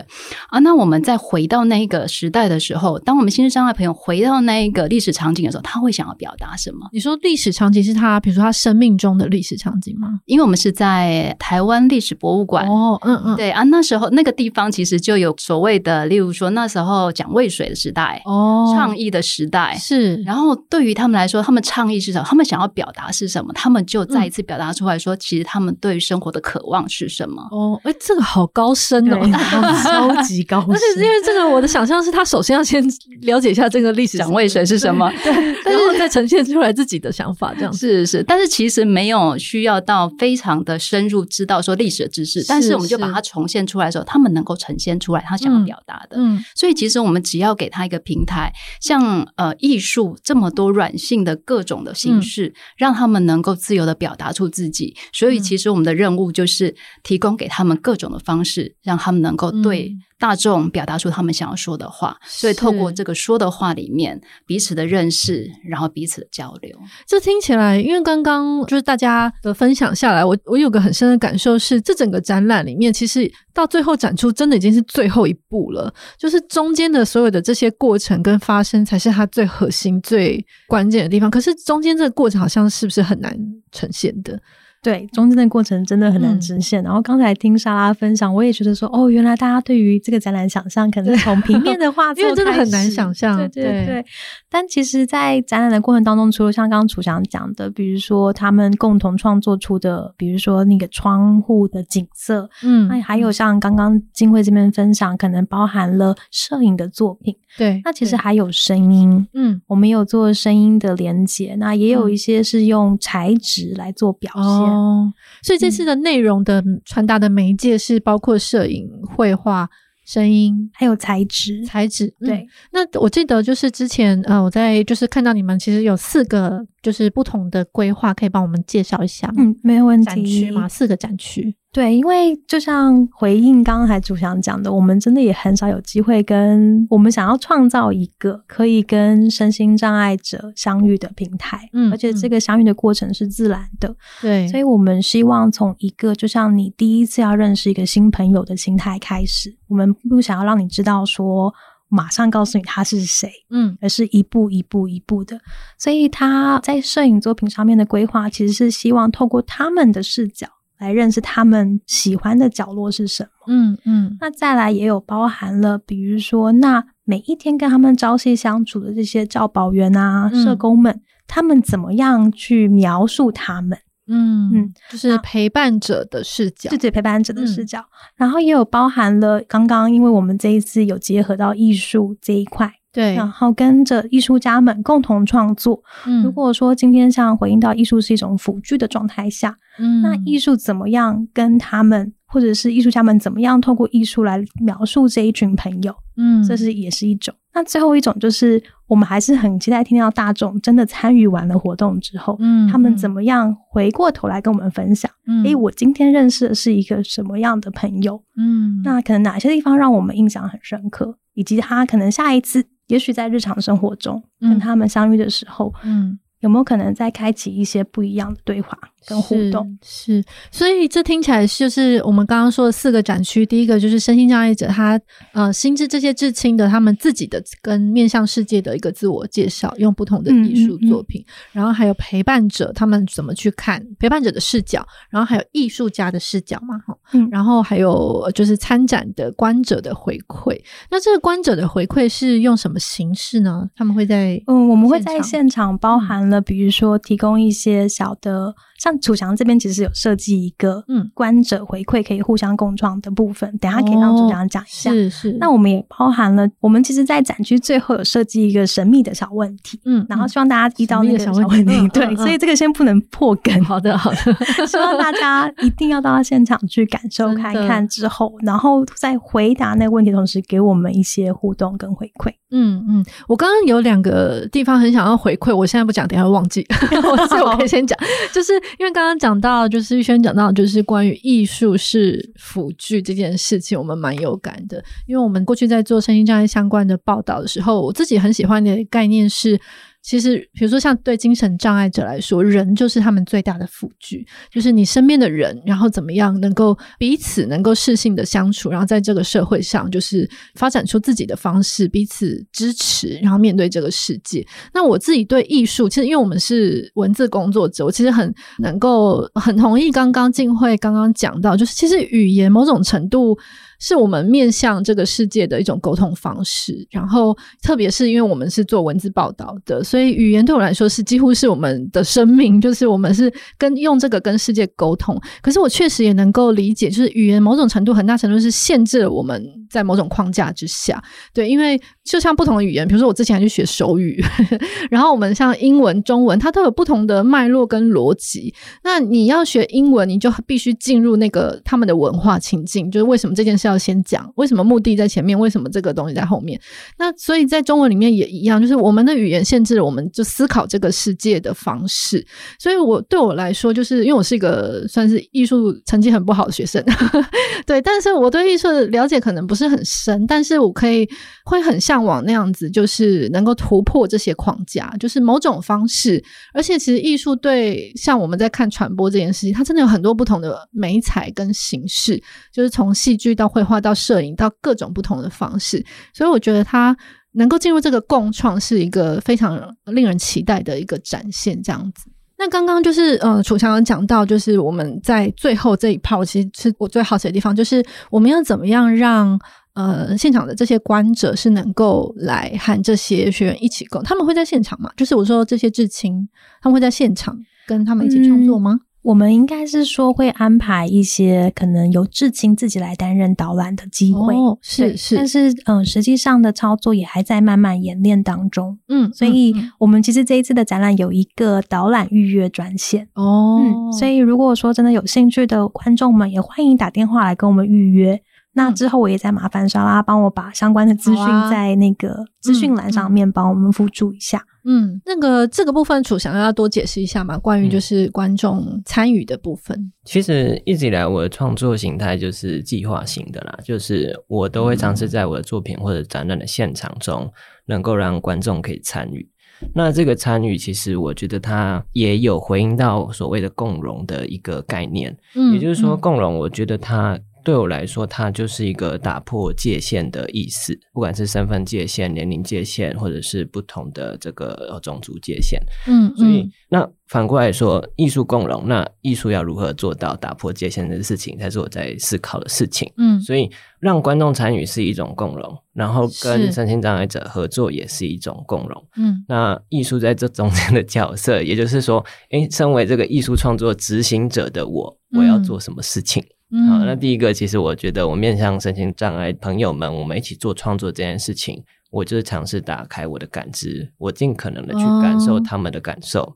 [0.49, 6.87] 啊，那我们再回到那个时代的时候，当我们心智障碍朋友回到那个历史场景的时候，他会想要表达什么？
[6.93, 8.51] 你说历史场景是他，比如说他。
[8.61, 10.19] 生命中的历史场景吗？
[10.25, 20.17] 因为我们是在台湾历史博物馆哦，嗯嗯，对啊，那时候那个地方其实就有所谓的，例如说那时候蒋渭水的时代哦，倡议的时代是。
[20.17, 22.25] 然后对于他们来说，他们倡议是什么？
[22.27, 23.51] 他们想要表达是什么？
[23.53, 27.41] 他们就再一次表达出来说，其实他们对于生活的渴望是什么？
[27.51, 29.19] 哦，哎，这个好高深哦，
[29.83, 30.69] 超级高深。
[30.69, 32.83] 但是因为这个，我的想象是他首先要先
[33.21, 35.33] 了解一下这个历史蒋渭水是什么，对，
[35.63, 38.51] 然后再呈现出来自己的想法，这样是是，但是。
[38.51, 46.17] 其实没有需要到非常的深入知道说历史的知识，是但是我们就把它重现出来的时候，他们能够呈现出来他想要表达的。
[46.17, 54.95] 嗯，所以其实我们只要给他一个平台，像呃艺术这么多软性的各种的形式，嗯、让他们能够自由的表达出自己。
[55.13, 59.95] 所以其实我们的任务就是提供给他们各种的方式，让他们能够对。
[60.21, 66.77] 大众表达出他们想要说的话，所以透过这个说的话里面彼此的认识，然后彼此的交流。
[67.07, 81.31] 这听起来，因为刚刚就是大家的分享下来，我我有个很深的感受是，这整个展览里面，其实到最后展出真的已经是最后一步了，就是中间的所有的这些过程跟发生，才是它最核心、最关键的地方。
[81.31, 83.35] 可是中间这个过程好像是不是很难
[83.71, 84.39] 呈现的？
[84.83, 86.81] 对，中间的过程真的很难呈现。
[86.81, 93.37] 嗯、然后刚才听莎拉分享，我也觉得说，哦，原来大家对于这个展览想象，可能从平面的画作， 因为真的很难想象。
[93.37, 93.85] 对对对。
[93.85, 94.05] 对
[94.49, 107.35] 但其实，在展览的过程当中，除了像刚刚楚翔讲的，比如说他们共同创作出的，比如说那个窗户的景色，嗯，那还有像刚刚金慧这边分享，可能包含了摄影的作品。
[107.57, 114.43] 对，那其实还有声音，嗯，我们有做声音的连接，那也有一些是用材质来做表现。
[114.43, 119.69] 嗯哦，所以这次的内容的传达的媒介是包括摄影、绘画、
[120.05, 121.63] 声音，还有材质。
[121.65, 122.37] 材质，对。
[122.37, 129.35] 嗯，那我记得就是之前呃，我在就是看到你们其实有四个就是不同的规划，可以帮我们介绍一下吗？
[129.37, 130.05] 嗯，没有问题。
[130.05, 130.67] 展区嘛？
[130.67, 131.55] 四个展区。
[131.73, 151.53] 对，因为就像回应刚才主想讲的，我们真的也很少有机会跟我们想要创造一个可以跟身心障碍者相遇的平台，嗯，而且这个相遇的过程是自然的，对，所以我们希望从一个就像你第一次要认识一个新朋友的心态开始，我们不想要让你知道说
[151.91, 155.39] 马上告诉你他是谁，嗯，而是一步一步一步的，
[155.77, 160.47] 所以他在摄影作品上面的规划，其实是希望透过他们的视角。
[160.79, 163.29] 来认识他们喜欢的角落是什么？
[163.53, 173.77] 嗯嗯，那再来也有包含了，比如说，那每一天跟他们朝夕相处的这些教保员啊、嗯、社工们，他们怎么样去描述他们？
[174.11, 177.79] 嗯嗯，就是陪伴者的视角，对对，陪伴者的视角。
[177.79, 177.85] 嗯、
[178.17, 182.71] 然后也有包含了刚刚，因为我们这一次有结合到艺术这一块。
[182.93, 185.81] 对，然后跟着艺术家们共同创作。
[186.05, 197.35] 嗯，如果说今天像回应到艺术是一种辅具的状态下，嗯，那艺术怎么样跟他们或者是艺术家们怎么样透过艺术来描述这一群朋友，嗯，这是也是一种。
[197.53, 216.17] 那最后一种就是，我们还是很期待听到大众真的参与完了活动之后，嗯，他们怎么样回过头来跟我们分享，嗯，诶，我今天认识的是一个什么样的朋友，嗯，那可能哪些地方让我们印象很深刻，以及他可能下一次，也许在日常生活中跟他们相遇的时候，嗯。
[216.41, 218.75] 有没有可能再开启一些不一样的对话
[219.07, 219.77] 跟互动？
[219.83, 223.45] 是，是，所以这听起来就是我们刚刚说的四个展区。
[223.45, 224.99] 第一个就是身心障碍者他
[225.33, 231.21] 呃心智这些至亲的他们自己的跟面向世界的一个自我介绍，用不同的艺术作品。
[231.21, 240.59] 嗯嗯嗯，然后还有陪伴者他们怎么去看陪伴者的视角，然后还有艺术家的视角嘛，哈、嗯，然后还有就是参展的观者的回馈。
[240.89, 243.69] 那这个观者的回馈是用什么形式呢？
[243.75, 246.21] 他们会在嗯，我们会在现场包含。
[246.29, 248.55] 了比如说，提供一些小的。
[248.77, 254.91] 像楚祥这边其实有设计一个嗯观者回馈可以互相共创的部分，嗯、等下可以让楚祥讲一下。
[254.91, 255.37] 是是。
[255.39, 263.63] 那我们也包含了，我们其实，在展区最后有设计一个神秘的小问题，嗯，然后希望大家遇到那个小问题，对、嗯，所以这个先不能破梗。
[263.63, 264.17] 好 的好的，
[264.67, 272.31] 希望大家一定要到现场去感受看看之后，然后在回答那个问题，同时给我们一些互动跟回馈。
[272.53, 276.65] 嗯嗯，我刚刚有两个地方很想要回馈，我现在不讲，等下会忘记，
[277.29, 277.97] 所以我可以先讲，
[278.33, 278.51] 就是。
[278.81, 284.83] 因为刚刚讲到，就是玉轩讲到，就是关于艺术是辅具这件事情，我们蛮有感的。
[285.05, 289.61] 因为我们过去在做身心障碍相关的报道的时候，我自己很喜欢的概念是。
[290.01, 304.45] 其实，比如说像对精神障碍者来说，人就是他们最大的辅具，就是你身边的人，然后怎么样能够彼此能够适性的相处，然后在这个社会上就是发展出自己的方式，彼此支持，然后面对这个世界。
[304.73, 313.37] 那我自己对艺术，其实因为我们是文字工作者，我其实很能够很同意刚刚静慧刚刚讲到，就是其实语言某种程度。
[313.81, 325.19] 是我们面向这个世界的一种沟通方式，然后特别是因为我们是做文字报道的，所以语言对我来说是几乎是我们的生命，就是我们是跟用这个跟世界沟通。
[325.41, 331.03] 可是我确实也能够理解，就是语言某种程度很大程度是限制了我们在某种框架之下。
[331.33, 334.23] 对，因为就像不同的语言，比如说我之前还去学手语，
[334.91, 338.53] 然后我们像英文、中文，它都有不同的脉络跟逻辑。
[338.83, 346.59] 那你要学英文，你就必须进入那个他们的文化情境，就是为什么这件事要先讲，为什么目的在前面，为什么这个东西在后面？
[346.99, 352.25] 那所以在中文里面也一样，就是我们的语言限制了我们就思考这个世界的方式。
[352.59, 356.83] 所以我对我来说，就是因为我是一个算是艺术成绩很不好的学生，
[357.65, 361.07] 对，但是我对艺术的了解可能不是很深，但是我可以
[361.45, 366.23] 会很向往那样子，就是能够突破这些框架，就是某种方式。
[366.53, 376.95] 而且其实艺术对像我们在看传播这件事情，它真的有很多不同的媒材跟形式，就是从戏剧到会画到摄影到各种不同的方式，所以我觉得他
[377.33, 381.61] 能够进入这个共创是一个非常令人期待的一个展现。
[381.63, 389.39] 这样子，那刚刚就是呃，楚强讲到，就是我们在最后这一趴，其实是我最好奇的地方，就是我们要怎么样让
[389.73, 394.91] 呃现场的这些观者是能够来和这些学员一起共，他们会在现场吗？
[394.97, 396.27] 就是我说这些至亲，
[396.61, 398.73] 他们会在现场跟他们一起创作吗？
[398.73, 418.21] 嗯我们应该是说会安排一些可能由至亲自己来担任导览的机会，哦、是是，但是嗯、呃，实际上的操作也还在慢慢演练当中，嗯，所以我们其实这一次的展览有一个导览预约专线哦，嗯，所以如果说真的有兴趣的观众们，也欢迎打电话来跟我们预约。
[418.53, 424.43] 那之后我也再麻烦莎拉帮我把相关的资讯在那个资讯栏上面帮我们附注一下。
[424.63, 427.37] 嗯，那个这个部分楚想要多解释一下嘛？
[427.37, 429.75] 关于就是观众参与的部分。
[429.75, 437.31] 嗯，其实一直以来我的创作形态就是计划型的啦，就是我都会尝试在我的作品或者展览的现场中，
[437.65, 439.27] 能够让观众可以参与。
[439.73, 445.17] 那这个参与，其实我觉得它也有回应到所谓的共融的一个概念。
[445.35, 447.17] 嗯，也就是说共融，我觉得它。
[447.43, 455.59] 对我来说，它就是一个打破界限的意思，不管是身份界限、年龄界限，或者是不同的这个种族界限。
[455.87, 462.91] 嗯，所以那反过来说，艺术共融，那艺术要如何做到打破界限的事情，才是我在思考的事情。
[462.97, 463.49] 嗯，所以
[463.79, 468.87] 让观众参与是一种共融，然后跟身心障碍者合作也是一种共融。
[468.97, 476.21] 嗯，那艺术在这中间的角色，也就是说，诶，身为这个艺术创作执行者的我，我要做什么事情？
[476.23, 476.27] 嗯、
[476.67, 486.21] 好，那第一个，其实我觉得我面向身心障碍朋友们，我们一起做创作这件事情，我就是尝试打开我的感知，我尽可能的去感受他们的感受。
[486.21, 486.35] 哦、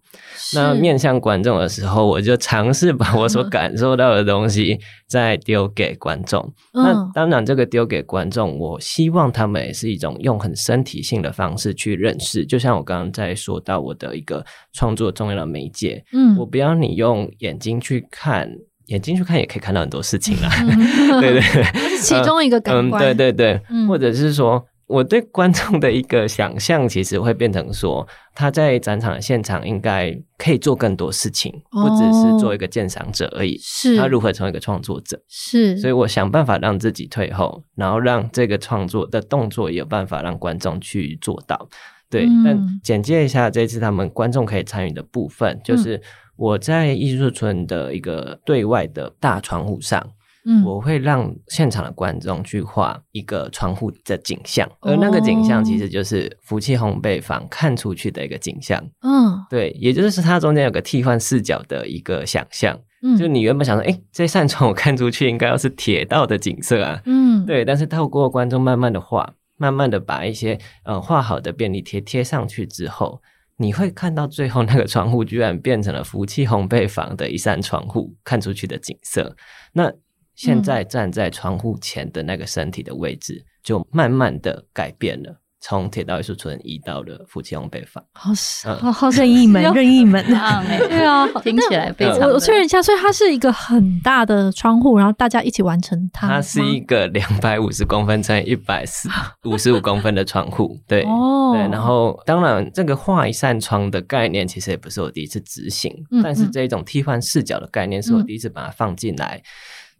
[0.53, 6.41] 那面向观众的时候，我就尝试把我所感受到的东西再丢给观众。
[6.71, 12.45] 嗯、那当然，这个丢给观众，我希望他们也是一种用很身体性的方式去认识。
[12.45, 18.49] 就像我刚刚在说到我的一个创作重要的媒介，嗯，我不要你用眼睛去看。
[18.87, 21.41] 眼睛去看也可以看到很多事情啦，嗯、对 对。
[21.41, 21.63] 对，
[21.97, 33.97] 是其中一个感官，嗯，对对对，嗯、或者是说我对观众的一个想象，其实会变成说他在展场的现场应该可以做更多事情，哦、不只是做一个鉴赏者而已，是。
[33.97, 41.67] 他如何成为一个创作者，是，所以我想办法让自己退后，然后让这个创作的动作也有办法让观众去做到，
[42.09, 45.99] 对，嗯、但简介一下这次他们观众可以参与的部分，就是。
[46.37, 50.11] 我在艺术村的一个对外的大窗户上，
[50.45, 58.83] 嗯，我会让现场的观众去画一个窗户的景象，哦、而那个景象其实就是福气烘焙坊看出去的一个景象。
[59.01, 62.77] 嗯，对，也就是它中间有个替换视角的一个想象。
[63.01, 67.01] 嗯，就你原本想说，哎，这扇窗我看出去应该要是铁道的景色啊。
[67.05, 73.21] 嗯，对，但是透过观众慢慢的画，慢慢的把一些呃画好的便利贴贴上去之后。
[73.57, 79.35] 你会看到最后那个窗户居然变成了福气烘焙坊的一扇窗户看出去的景色。
[79.71, 79.91] 那
[80.35, 85.41] 现在站在窗户前的那个身体的位置，就慢慢的改变了。
[85.61, 88.31] 从铁道艺术村移到了福气烘焙坊，好
[88.75, 90.63] 好好 任意门，任意门啊！
[90.67, 92.19] 对啊，听起来非常。
[92.29, 96.27] 我我确认一下，所以它是一个很大的窗户，然后大家一起完成它。
[96.27, 99.09] 它是一个两百五十公分乘以一百四
[99.45, 101.61] 五十五公分的窗户，对哦，对。
[101.71, 109.41] 然后当然，这个画一扇窗的概念其实也不是我第一次执行，嗯嗯，但是这一种替换视角的概念是我第一次把它放进来。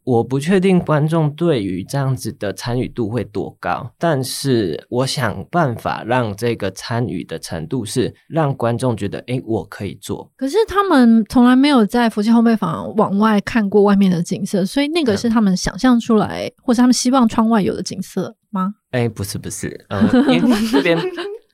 [0.06, 10.32] 我不确定观众对于这样子的参与度会多高，但是我想办法让这个参与的程度是让观众觉得，诶，我可以做。
[10.38, 18.76] 可是他们从来没有在福气烘焙坊往外看过外面的景色，所以那个是他们想象出来，嗯、或是他们希望窗外有的景色吗？
[18.91, 20.98] 诶，不是不是，嗯，因为这边。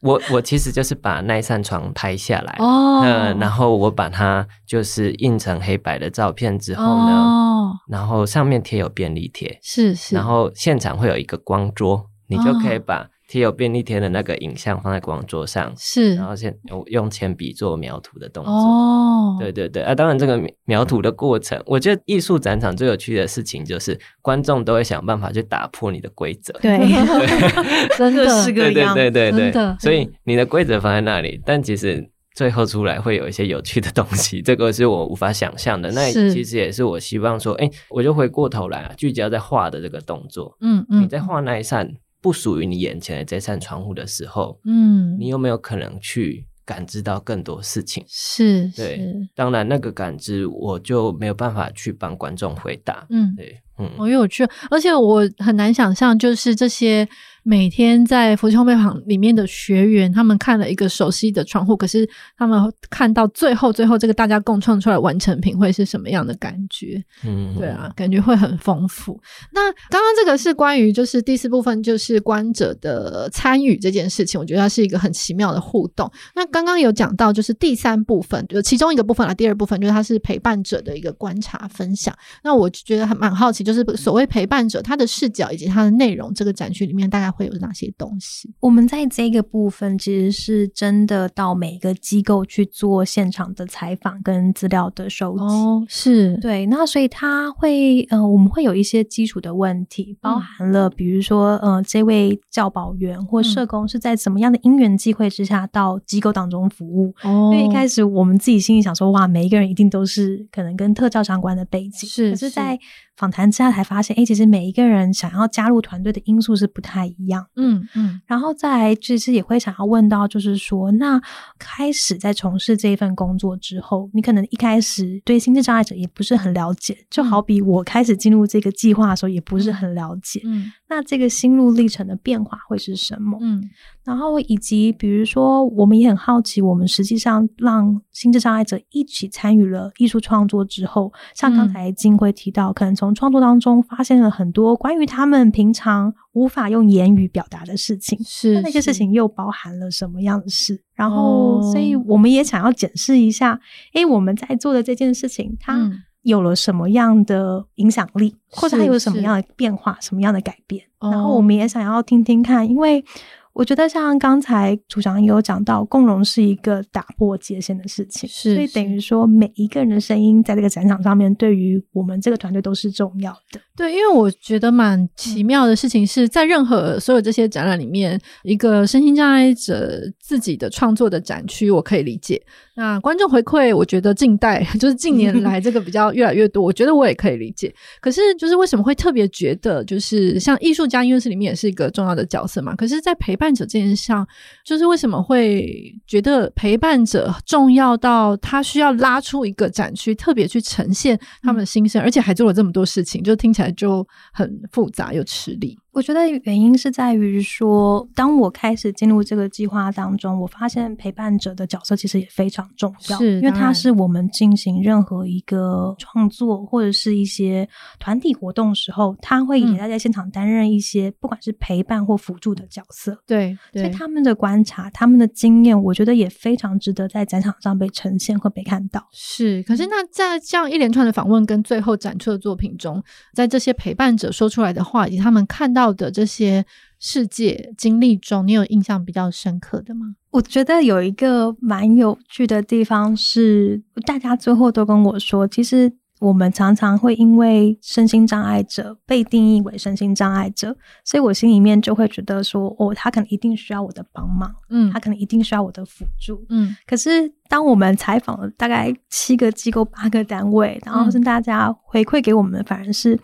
[0.02, 13.08] 我我其实就是把那扇床拍下来，哦、呃，然后我把它就是印成黑白的照片之后呢，哦、然后上面贴有便利贴，是是，然后现场会有一个光桌，你就可以把。
[13.32, 18.54] 贴有便利贴的那个影像放在光桌上，是，然后先用用铅笔做描图的动作。
[18.54, 26.52] 哦，对对对，啊，当然这个描图的过程，我觉得艺术展场最有趣的事情就是观众都会想办法去打破你的规则。
[26.62, 26.78] 对，
[27.98, 35.90] 真的是个样，对对对对，所以你的规则放在那里，但其实最后出来会有一些有趣的东西， 这个是我无法想象的。
[35.92, 40.58] 那其实也是我希望说，哎，我就回过头来啊，聚焦在画的这个动作。
[40.60, 41.90] 嗯嗯，你在画那一扇。
[42.22, 48.06] 不属于你眼前的这扇窗户的时候，嗯，你有没有可能去感知到更多事情？
[48.08, 53.06] 是，对，是当然那个感知我就没有办法去帮观众回答。
[53.10, 57.08] 嗯，对，嗯，好有趣，而且我很难想象，就是这些。
[57.44, 67.04] 每天在福气烘焙坊里面的学员，他们看了一个熟悉的窗户，可是他们看到最后，最后这个大家共创出来完成品会是什么样的感觉？
[67.26, 69.20] 嗯，对啊，感觉会很丰富。
[69.52, 76.12] 那刚刚这个是关于就是第四部分，就是观者的参与这件事情，我觉得它是一个很奇妙的互动。
[76.36, 82.16] 那刚刚有讲到就是第三部分，就其中一个部分啊，第二部分就是它是陪伴者的一个观察分享。
[82.44, 87.31] 那我觉得还蛮好奇，就是所谓陪伴者他的视角以及他的内容，这个展区里面大概。
[87.32, 88.54] 会有哪些东西？
[88.60, 95.44] 我们在这个部分其实是真的到每个机构去做现场的采访跟资料的收集。
[95.44, 96.66] 哦，是对。
[96.66, 107.14] 那所以他会，呃，我们会有一些基础的问题，包含了比如说，呃，这位教保员或社工是在什么样的因缘际会之下到机构当中服务？
[107.24, 112.78] 哦，因为一开始我们自己心里想说，哇，每一个人一定都是可能跟特教相关的背景，是，可是在。
[113.18, 117.46] 访谈之下才发现，哎、欸，其实每一个人想要加入团队的因素是不太一样。
[117.56, 121.22] 嗯嗯，然后再来，其实也会想要问到，就是说，那
[121.60, 130.42] 开始在从事这一份工作之后，你可能一开始对心智障碍者也不是很了解，就好比我开始进入这个计划的时候，也不是很了解。
[130.46, 133.38] 嗯，那这个心路历程的变化会是什么？
[133.42, 133.70] 嗯。
[134.04, 150.82] 然后以及比如说，我们也很好奇，我们实际上让心智障碍者一起参与了艺术创作之后，像刚才金辉提到，可能从创作当中发现了很多关于他们平常无法用言语表达的事情，是，那，那些事情又包含了什么样的事？
[150.96, 153.60] 然后，所以我们也想要检视一下，
[153.94, 155.92] 诶，我们在做的这件事情，它
[156.24, 160.84] 有了什么样的影响力，嗯、或者它有什么样的变化，什么样的改变？
[161.00, 163.06] 然后，我们也想要听听看，因为。
[163.54, 173.60] 我觉得像刚才组长也有讲到，共融是一个打破界限的事情，是，所以等于说每一个人的声音在这个展场上面，对于我们这个团队都是重要的。
[173.82, 182.40] 对，因为我觉得蛮奇妙的事情是在任何所有这些展览里面，一个身心障碍者自己的创作的展区，我可以理解。
[182.76, 187.74] 那观众回馈，我觉得近代 就是近年来这个比较越来越多，我觉得我也可以理解。
[188.00, 192.76] 可是就是为什么会特别觉得，就是像艺术家，因为是里面也是一个重要的角色嘛。
[192.76, 194.26] 可是，在陪伴者这件事上，
[194.64, 205.78] 就是为什么会觉得陪伴者重要到他需要拉出一个展区，特别去呈现他们的心声，而且还做了这么多事情，就听起来就很复杂又吃力。
[205.94, 217.68] 我觉得原因是在于说，当我开始进入这个计划当中，我发现陪伴者的角色其实也非常重要，是因为他是我们进行任何一个创作或者是一些
[218.00, 223.22] 团体活动的时候，他会也在在现场担任一些不管是陪伴或辅助的角色。
[223.28, 229.06] 对，对，所以他们的观察、他们的经验，我觉得也非常值得在展场上被呈现和被看到。
[229.12, 235.81] 是，可是那在这样一连串的访问跟最后展出的作品中，在这些陪伴者说出来的话，以及他们看到。
[235.82, 236.64] 到的这些
[237.00, 240.16] 世界经历中，你有印象比较深刻的吗？
[240.30, 256.76] 我觉得有一个蛮有趣的地方是，大家最后都跟我说，其实我们常常会因为身心障碍者被定义为身心障碍者，所以我心里面就会觉得说，哦，他可能一定需要我的帮忙，嗯，他可能一定需要我的辅助，嗯。
[256.86, 263.20] 可是当我们采访了大概七个机构、八个单位，然后是大家回馈给我们，反而是。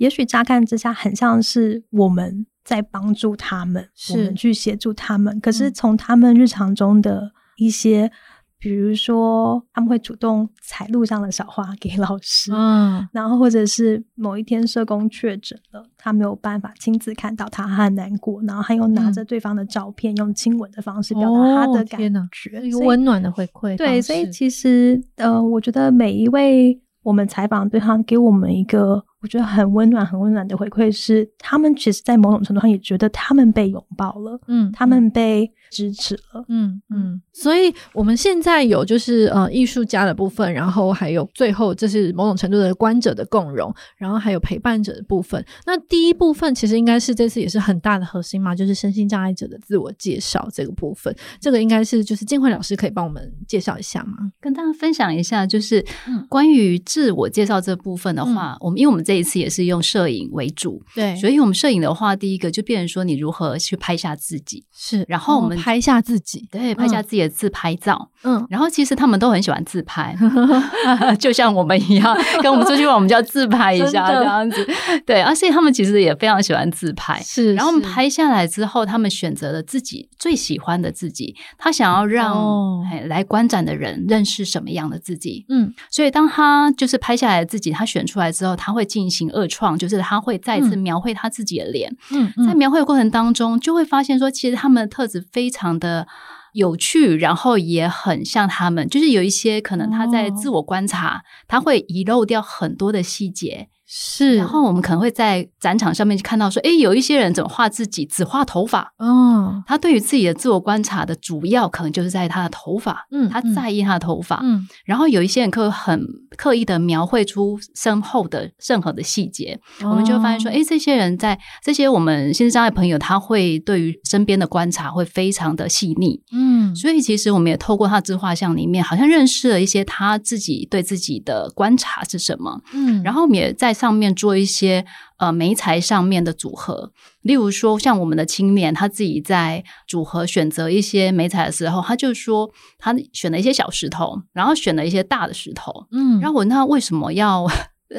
[0.00, 5.38] 也许乍看之下很像是我们在帮助他们，是我们去协助他们。
[5.40, 8.10] 可是从他们日常中的一些，嗯、
[8.58, 22.00] 比如说他们会主动采路上的小花给老师，嗯，然后或者是某一天社工确诊了，他没有办法亲自看到他，他很难过，然后他又拿着对方的照片，嗯、用亲吻的方式表达他的感
[22.32, 23.76] 觉，哦、一个温暖的回馈。
[23.76, 29.04] 对，所以其实呃，我觉得每一位我们采访对方给我们一个。
[29.22, 37.20] 我觉得很温暖、很温暖的回馈是，他们其实，在某种程度上也觉得他们被拥抱了，嗯，他们被支持了，嗯嗯。
[37.30, 45.44] 所以我们现在有就是呃艺术家的部分，然后还有最后这是某种程度的观者的共融，然后还有陪伴者的部分。
[45.66, 51.14] 那第一部分其实应该是这次也是很大的核心嘛，就是身心障碍者的自我介绍这个部分。
[51.38, 54.32] 这个应该是就是静慧老师可以帮我们介绍一下吗？
[54.40, 55.84] 跟大家分享一下，就是
[56.30, 59.04] 关于自我介绍这部分的话，嗯、我们因为我们。
[59.10, 70.16] 这一次也是用摄影为主，对，所以我们摄影的话，第一个就变成说你如何去拍下自己，是，然后我们拍下自己，对，拍下自己的自拍照，嗯，然后其实他们都很喜欢自拍，
[71.18, 74.64] 就像我们一样，跟我们出去玩，我们就要自拍一下这样子，
[75.04, 88.99] 对，而且他们其实也非常喜欢自拍，是，然后我们拍下来之后，他们选择了自己最喜欢的自己，他想要让来观展的人认识什么样的自己，嗯，所以当他就是拍下来自己，他选出来之后，他会进。
[89.00, 91.90] 进行二创，就是他会再次描绘他自己的脸。
[92.12, 96.06] 嗯，在描绘的过程当中，就会发现说，其实他们的特质非常的
[96.52, 103.68] 有趣，然后也很像他们，就是有一些可能他在自我观察，他会遗漏掉很多的细节。
[103.92, 108.94] 是，然后我们可能会在展场上面看到说，诶，有一些人怎么画自己，只画头发。
[108.98, 114.38] 哦，他对于自己的自我观察的主要可能就是在他的头发，嗯，他在意他的头发。
[114.44, 126.22] 嗯，然后有一些人可很刻意的描绘出身后的任何的细节，哦，我们就会发现说，诶，这些人在这些我们心智障碍朋友，他会对于身边的观察会非常的细腻。
[126.32, 132.60] 嗯，所以其实我们也透过他自画像里面，好像认识了一些他自己对自己的观察是什么。
[132.72, 133.74] 嗯，然后我们也在。
[133.80, 134.84] 上面做一些
[135.16, 147.46] 呃媒材上面的组合，例如说像我们的青年，他自己在组合选择一些媒材的时候，他就说他选了一些小石头，然后选了一些大的石头，嗯，然后我问他为什么要。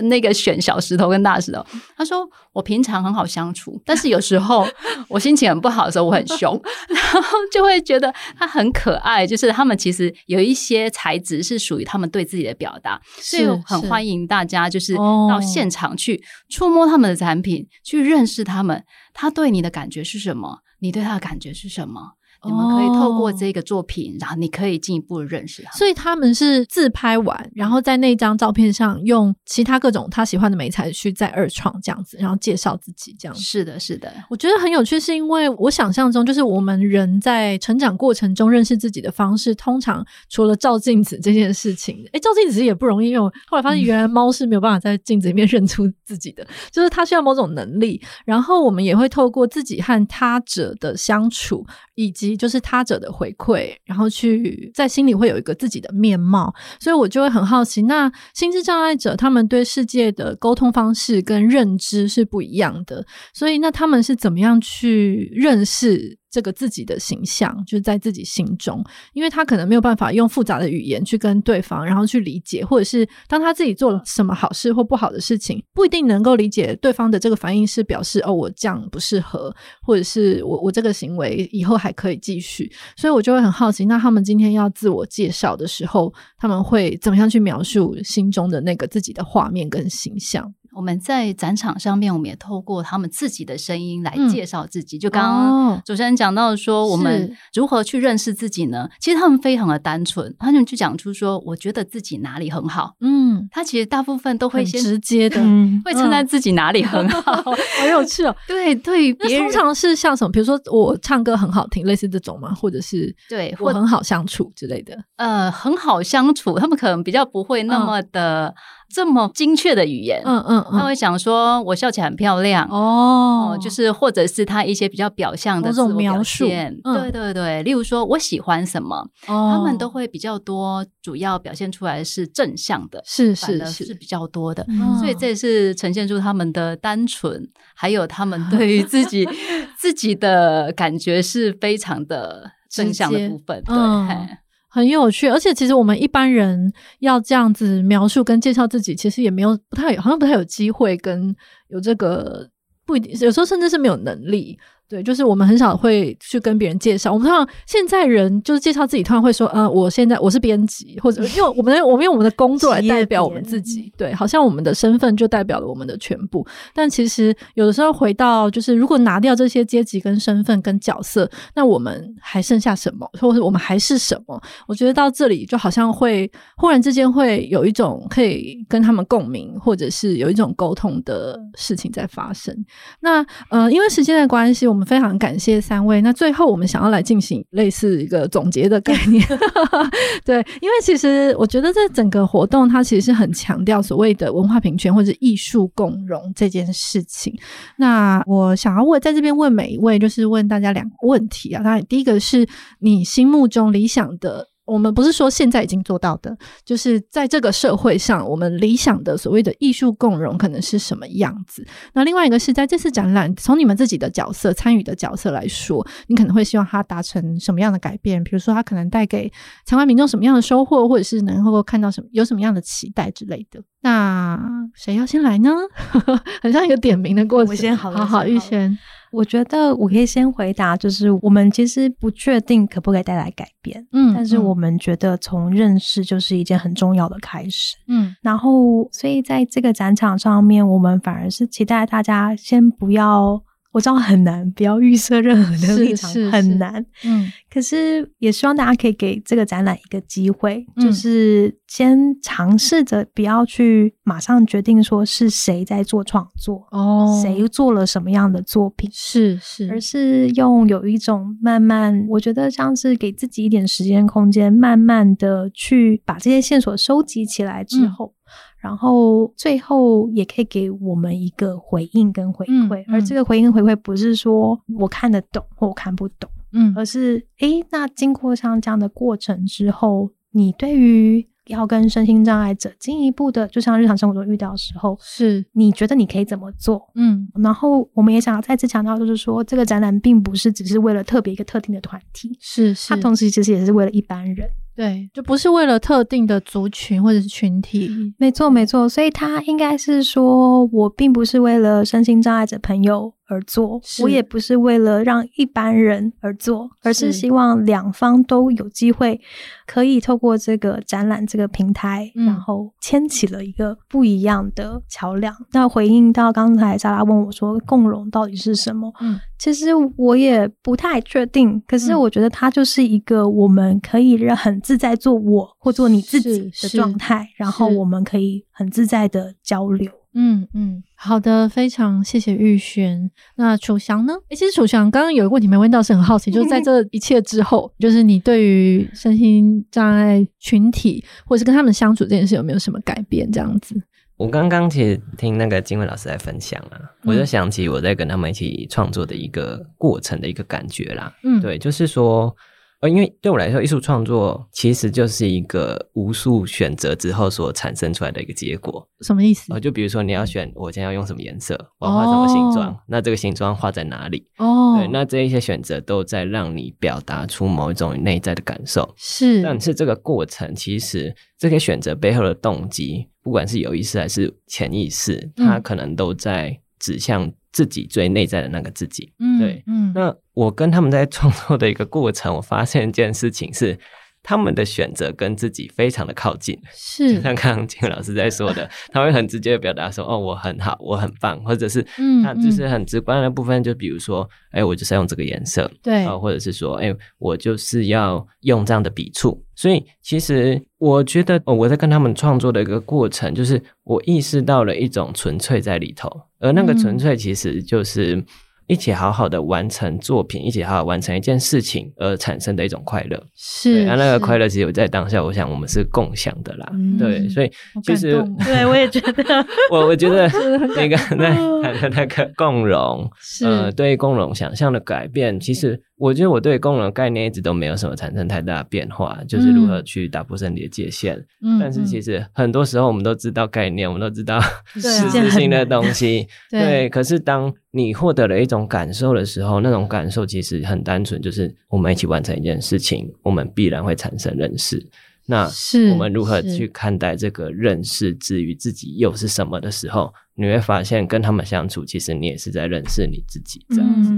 [0.03, 1.65] 那个选小石头跟大石头，
[1.97, 4.65] 他说我平常很好相处，但是有时候
[5.09, 9.27] 我心情很不好的时候，我很凶， 然后就会觉得他很可爱。
[9.27, 18.83] 就是他们其实有一些才质是属于他们对自己的表达，所以很欢迎大家就是到现场去触摸他们的产品，去认识他们。
[19.13, 20.59] 他对你的感觉是什么？
[20.79, 22.01] 你对他的感觉是什么？
[22.43, 25.71] 你们可以透过这个作品，然后你可以进一步的认识他。
[25.77, 33.41] 所以他们是自拍完，然后在那张照片上用其他各种他喜欢的美材去再二创这样子，然后介绍自己这样子。
[33.41, 34.11] 是的，是的。
[34.29, 48.01] 我觉得很有趣，是因为我想象中就是我们人在成长过程中认识自己的方式，通常除了照镜子这件事情，哎，照镜子也不容易，因为我后来发现原来猫是没有办法在镜子里面 认出自己的，就是它需要某种能力。
[48.25, 51.65] 然后我们也会透过自己和他者的相处，
[51.95, 56.53] 以及就是他者的回馈，然后去在心里会有一个自己的面貌。
[56.79, 66.20] 所以我就会很好奇，那心智障碍者他们对世界的沟通方式跟认知是不一样的，所以那他们是怎么样去认识？
[66.31, 90.53] 这个自己的形象就是在自己心中，因为他可能没有办法用复杂的语言去跟对方，然后去理解，或者是当他自己做了什么好事或不好的事情，不一定能够理解对方的这个反应是表示哦，我这样不适合，或者是我我这个行为以后还可以继续，所以我就会很好奇，那他们今天要自我介绍的时候，他们会怎么样去描述心中的那个自己的画面跟形象？
[90.75, 94.97] 我们在展场上面，我们也透过他们自己的声音来介绍自己。
[94.97, 98.89] 嗯、就刚刚主持人讲到说，我们如何去认识自己呢？
[98.99, 102.93] 其实他们非常的单纯，他们就讲出说，我觉得自己哪里很好。
[103.01, 105.41] 嗯，他其实大部分都会先直接的
[105.83, 107.53] 会称赞自己哪里很好， 好
[107.89, 108.35] 有趣哦。
[108.47, 110.31] 对对，别人通常是像什么？
[110.31, 112.53] 比如说我唱歌很好听，类似这种吗？
[112.53, 114.97] 或者是对我很好相处之类的？
[115.17, 118.53] 呃，很好相处，他们可能比较不会那么的。
[118.91, 120.79] 嗯这么精确的语言，嗯嗯，嗯。
[120.79, 122.67] 他会想说我笑起来很漂亮。
[122.69, 126.45] 哦、呃，就是或者是他一些比较表象的这种描述，
[126.83, 139.27] 嗯、对对对，例如说我喜欢什么，哦、他们都会比较多，主要表现出来是正向的，是是是，是比较多的，嗯、所以这也是呈现出他们的单纯，还有他们对于自己
[139.79, 143.75] 自己的感觉是非常的正向的部分，对。
[143.75, 144.37] 嗯
[144.73, 151.35] 很有趣，而且其实我们一般人要这样子描述跟介绍自己，其实也没有不太有，好像不太有机会跟
[151.67, 152.49] 有这个
[152.85, 154.57] 不一定，有时候甚至是没有能力。
[154.91, 157.13] 对，就是我们很少会去跟别人介绍。
[157.13, 166.45] 我们通常现在人就是介绍自己，通常会说：“呃，我现在我是编辑，或者 因为我们的我们用我们的工作来代表我们自己。”对，好像我们的身份就代表了我们的全部。
[166.73, 173.09] 但其实有的时候回到，就是如果拿掉这些阶级跟身份跟角色，那我们还剩下什么？
[173.17, 174.37] 或者我们还是什么？
[174.67, 182.53] 我觉得到这里就好像会忽然之间会有一种可以跟他们共鸣，或者是有一种沟通的事情在发生。
[182.99, 184.80] 那呃，因为时间的关系，我们。
[184.85, 186.01] 非常感谢三位。
[186.01, 189.25] 那最后我们想要来进行类似一个总结的概念，
[190.25, 197.33] 对，因为其实我觉得这整个活动它其实是很强调所谓的文化平权或者艺术共融这件事情。
[197.77, 201.63] 那我想要问，在这边问每一位，就是问大家两个问题啊。
[201.63, 202.47] 当然，第一个是
[202.79, 204.50] 你心目中理想的。
[204.65, 211.65] 我们不是说现在已经做到的，就是在这个社会上，我们理想的所谓的艺术共融可能是什么样子？
[211.93, 218.23] 那另外一个是在这次展览，从你们自己的角色参与的角色来说，你可能会希望它达成什么样的改变？
[218.23, 219.31] 比如说，它可能带给
[219.65, 223.61] 参观民众什么样的收获，或者是能够看到什么，有什么样的期待之类的。
[223.81, 224.39] 那
[224.75, 225.49] 谁要先来呢？
[226.41, 227.49] 很像一个点名的过程。
[227.49, 228.77] 我先好，好好，玉璇。
[229.11, 243.41] 我觉得我可以先回答，就是我们其实不确定可不可以带来改变，嗯，但是我们觉得从认识就是一件很重要的开始，嗯，然后所以在这个展场上面，我们反而是期待大家先不要。
[243.71, 246.85] 我知道很难，不要预设任何的立场，很难。
[247.05, 268.13] 嗯，可是也希望大家可以给这个展览一个机会，嗯、就是先尝试着不要去马上决定说是谁在做创作哦，谁做了什么样的作品，是是，而是用有一种慢慢，我觉得像是给自己一点时间空间，慢慢的去把这些线索收集起来之后。
[268.15, 268.17] 嗯
[268.61, 285.43] 然后最后也可以给我们一个回应跟回馈，嗯嗯、而这个回应回馈不是说我看得懂或我看不懂，嗯，而是诶，那经过像这样的过程之后，你对于要跟身心障碍者进一步的，就像日常生活中遇到的时候，是。
[285.53, 286.87] 你觉得你可以怎么做？
[286.93, 292.89] 嗯，然后我们也想要再次强调，就是说这个展览并不是只是为了特别一个特定的团体，是，是。
[292.89, 294.47] 它同时其实也是为了一般人。
[294.81, 309.21] 对，就不是为了特定的族群或者是群体，没错没错，所以他应该是说，我并不是为了身心障碍者朋友而做，我也不是为了让一般人而做，而是希望两方都有机会
[309.67, 315.31] 可以透过这个展览这个平台，然后牵起了一个不一样的桥梁。
[315.51, 318.91] 那回应到刚才莎拉问我说，共融到底是什么？
[318.99, 329.91] 嗯，其实我也不太确定，可是我觉得它就是一个我们可以很自在做我或做你自己的状态，然后我们可以很自在的交流。
[330.13, 333.09] 嗯嗯，好的，非常谢谢玉璇。
[333.37, 334.13] 那楚翔呢？
[334.27, 343.31] 诶，其实楚翔刚刚有一个问题没问到，是很好奇，就是在这一切之后，就是你对于身心障碍群体或者是跟他们相处这件事有没有什么改变？
[343.31, 343.81] 这样子，
[344.17, 351.15] 我刚刚其实听那个金惠老师在分享啊，我就想起我在跟他们一起创作的一个过程的一个感觉啦。
[351.23, 352.35] 嗯，对，就是说。
[352.81, 358.87] 呃，因为对我来说，艺术创作其实就是一个无数选择之后所产生出来的一个结果。
[359.01, 359.53] 什么意思？
[359.53, 364.25] 呃，就比如说你要选，我今天要用什么颜色，我要画什么形状，哦，那这个形状画在哪里？
[364.37, 368.91] 哦，对，那这一些选择都在让你表达出某一种内在的感受。
[368.97, 379.11] 是，但是这个过程其实这些选择背后的动机，不管是有意识还是潜意识，它可能都在指向自己最内在的那个自己。
[379.19, 380.15] 嗯，对，嗯，那。
[380.33, 383.77] 我跟他们在创作的一个过程，我发现一件事情是，
[384.23, 399.43] 他们的选择跟自己非常的靠近，是就像刚刚金老师在说的， 他会很直接的表达说：“哦，我很好，我很棒。”或者是，嗯，他就是很直观的部分，就比如说，哎、欸，我就是要用这个颜色，对，或者是说，哎、欸，我就是要用这样的笔触。
[399.55, 406.09] 所以，其实我觉得，我在跟他们创作的一个过程，就是我意识到了一种纯粹在里头，
[406.39, 408.23] 而那个纯粹其实就是。
[408.67, 417.51] 一起好好的完成作品，一起好好完成一件事情而产生的一种快乐，是啊，那个快乐其实我在当下，我想我们是共享的啦，嗯、对，所以
[417.83, 419.23] 其实 对我也觉得，
[419.71, 420.27] 我我觉得
[420.75, 425.81] 那个那谈的那个共融，是呃，对共融想象的改变，其实。
[426.01, 431.15] 我觉得我对共融概念一直都没有什么产生太大的变化，就是如何去打破身体的界限。
[431.43, 434.41] 嗯，但是其实很多时候我们都知道概念，我们都知道
[434.73, 436.27] 实质性的东西。
[436.49, 444.85] 对，对，可是当你获得了一种感受的时候，那种感受其实很单纯，就是我们一起完成一件事情，我们必然会产生认识。
[445.27, 445.49] 那
[445.91, 454.11] 我们如何去看待这个认识之于自己又是什么的时候，你会发现跟他们相处，其实你也是在认识你自己这样子。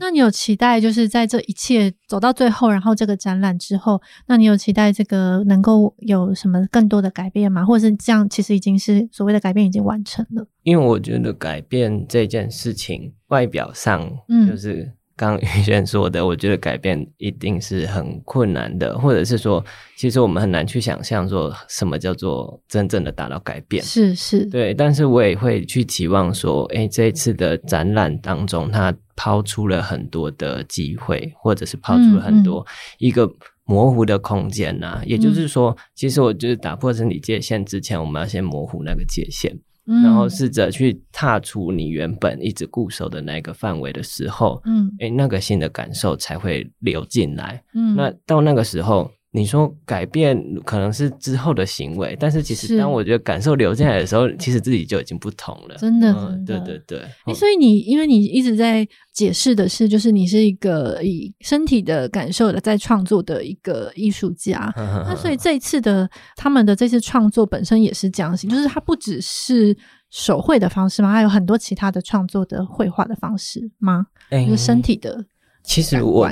[0.00, 7.64] 嗯嗯，那你有期待，就是在这一切走到最后，然后这个展览之后，那你有期待这个能够有什么更多的改变吗？
[7.64, 10.46] 或者是这样，其实已经是所谓的改变已经完成了？
[10.62, 14.10] 因为我觉得改变这件事情，外表上
[14.48, 14.92] 就是、嗯。
[15.20, 19.62] 刚宇轩说的，我觉得改变一定是很困难的，或者是说，
[19.94, 23.84] 其实我们很难去想象说什么叫做真正的达到改变。
[23.84, 24.72] 是是，对。
[24.72, 32.66] 但是我也会去期望说，哎，这一次的展览当中，它抛出了很多的机会，或者是抛出了很多
[32.96, 33.30] 一个
[33.66, 35.00] 模糊的空间呐、啊。
[35.02, 35.08] 嗯嗯。
[35.10, 39.54] 也就是说，其实我就是打破身体界限之前，我们要先模糊那个界限。
[40.02, 47.62] 然后试着去踏出你原本一直固守的那个范围的时候，嗯，诶，那个新的感受才会流进来。
[47.74, 49.10] 嗯，那到那个时候。
[49.32, 55.76] 你说改变可能是之后的行为，但是其实当我觉得感受流进来的时候，其实自己就已经不同了。
[55.76, 56.12] 真的，
[56.44, 56.98] 对对对。
[57.26, 64.68] 欸、所以你因为你一直在解释的是，就是你是一个以身体的感受的在创作的一个艺术家。
[64.76, 69.76] 那所以这一次的他们的这次创作本身也是这样子，就是它不只是
[70.10, 71.12] 手绘的方式吗？
[71.12, 74.06] 还有很多其他的创作的绘画的方式吗？
[74.30, 75.24] 欸、就是身体的。
[75.62, 76.28] 其实我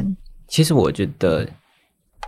[0.48, 1.48] 其实我觉得。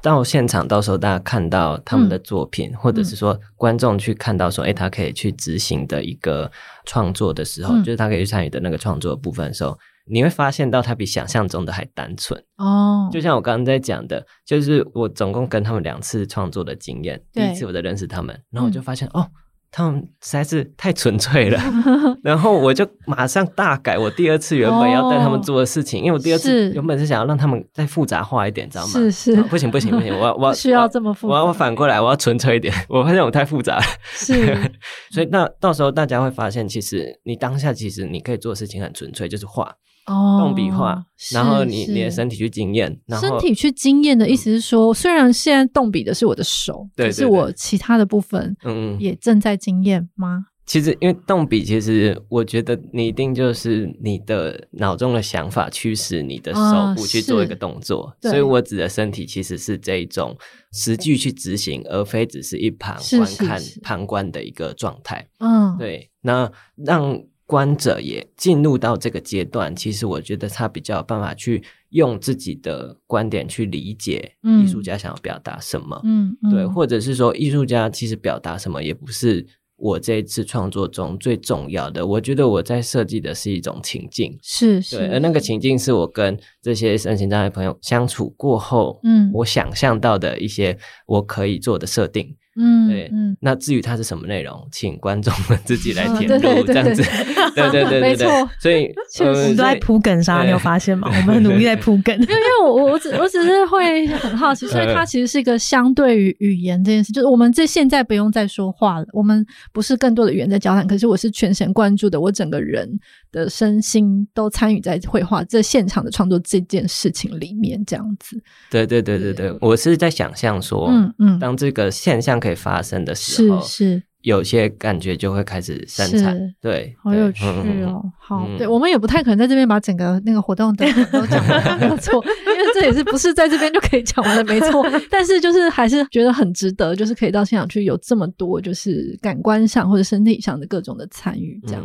[0.03, 6.51] 到现场，到时候大家看到他们的作品，嗯、或者是说观众去看到说，诶、欸，他可以去执行的一个
[6.86, 12.42] 创作的时候，嗯、就是他可以去参与的那个创作的部分的时候，你会发现到他比想象中的还单纯。
[12.57, 13.09] 哦。
[13.12, 19.30] 就像我刚刚在讲的，就是我总共跟他们两次创作的经验，第一次我在认识他们，然后我就发现、嗯、哦。
[19.73, 21.61] 他们实在是太纯粹了，
[22.25, 28.93] 然后我就马上大改我第二次原本要带他们做的事情，哦、因为我第二次原本是想要让他们再复杂化一点，知道吗？
[28.93, 32.75] 是是，不行不行不行，我要我要需要这么复杂，我要我反过来，我要纯粹一点。
[32.89, 34.35] 我发现我太复杂了，是，
[35.12, 39.73] 所以那到时候大家会发现，其实你当下其实你可以做的事情很纯粹，就是画。
[40.11, 50.47] 哦，动笔画，然后你你的身体去经验，然后身体去经验的意思是说，虽然现在动笔的是我的手，对，可是我其他的部分，嗯，也正在经验吗？
[50.67, 60.37] 其实，因为动笔，其实我觉得你一定就是你的脑中的想法驱使你的手部去做一个动作，所以我指的身体其实是这一种
[60.73, 65.29] 实际去执行，而非只是一旁观看旁观的一个状态。
[65.39, 67.21] 嗯，对，那让。
[67.51, 74.32] 观者也进入到这个阶段，其实我觉得他比较有办法去用自己的观点去理解
[74.62, 76.51] 艺术家想要表达什么，嗯，嗯。
[76.53, 79.44] 对，或者是说艺术家其实表达什么也不是。
[79.82, 90.76] 我这一次创作中最重要的，我觉得我在设计的是一种情境，是是，对，而那个情境是我跟这些身心障碍朋友相处过后，嗯，我想象到的一些
[91.07, 92.36] 我可以做的设定。
[92.61, 97.03] 嗯，对，嗯，那至于它是什么内容，请观众们自己来填入，这样子，
[97.57, 98.27] 对对对对，没错。
[98.61, 99.51] 所以， 确实。
[99.57, 101.09] 都在铺梗上，你有发现吗？
[101.11, 112.89] 我们很努力在铺梗，因为因为我我只我只是会很好奇，所以它其实是一个相对于语言这件事，就是我们这现在不用再说话了，我们不是更多的语言在交谈，可是我是全神贯注的，我整个人
[113.33, 118.41] 的身心都参与在绘画这现场的创作这件事情里面，这样子。
[118.71, 119.33] 对对对对。
[119.33, 122.41] 对，我是在想象说，嗯嗯，当这个现象。
[122.41, 124.03] 可以发生的时候，是是。
[124.23, 127.45] 有些感觉就会开始生产，对，好有趣
[127.83, 128.03] 哦。
[128.18, 134.87] 好，对，我们也不太可能在这边把整个那个活动都都讲完， 没有错，因为这也是不是在这边就可以讲完的，没错。
[135.11, 141.83] 但是就是还是觉得很值得，就是可以到现场去有这么多就是感官上或者身体上的各种的参与，这样。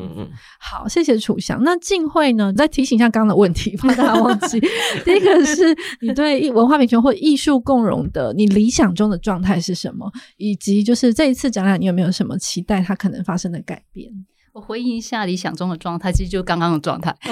[0.60, 1.64] 好，谢谢楚翔。
[1.64, 2.54] 那静慧呢？
[2.54, 4.60] 再提醒一下刚刚的问题，怕大家忘记。
[5.04, 10.12] 第一个是你对文化平权或艺术共融的你理想中的状态是什么？
[10.38, 12.25] 以及就是这一次展览你有没有什么？
[12.26, 14.12] 怎么期待它可能发生的改变？
[14.52, 17.30] 我回应一下理想中的状态，其实就刚刚的状态， 就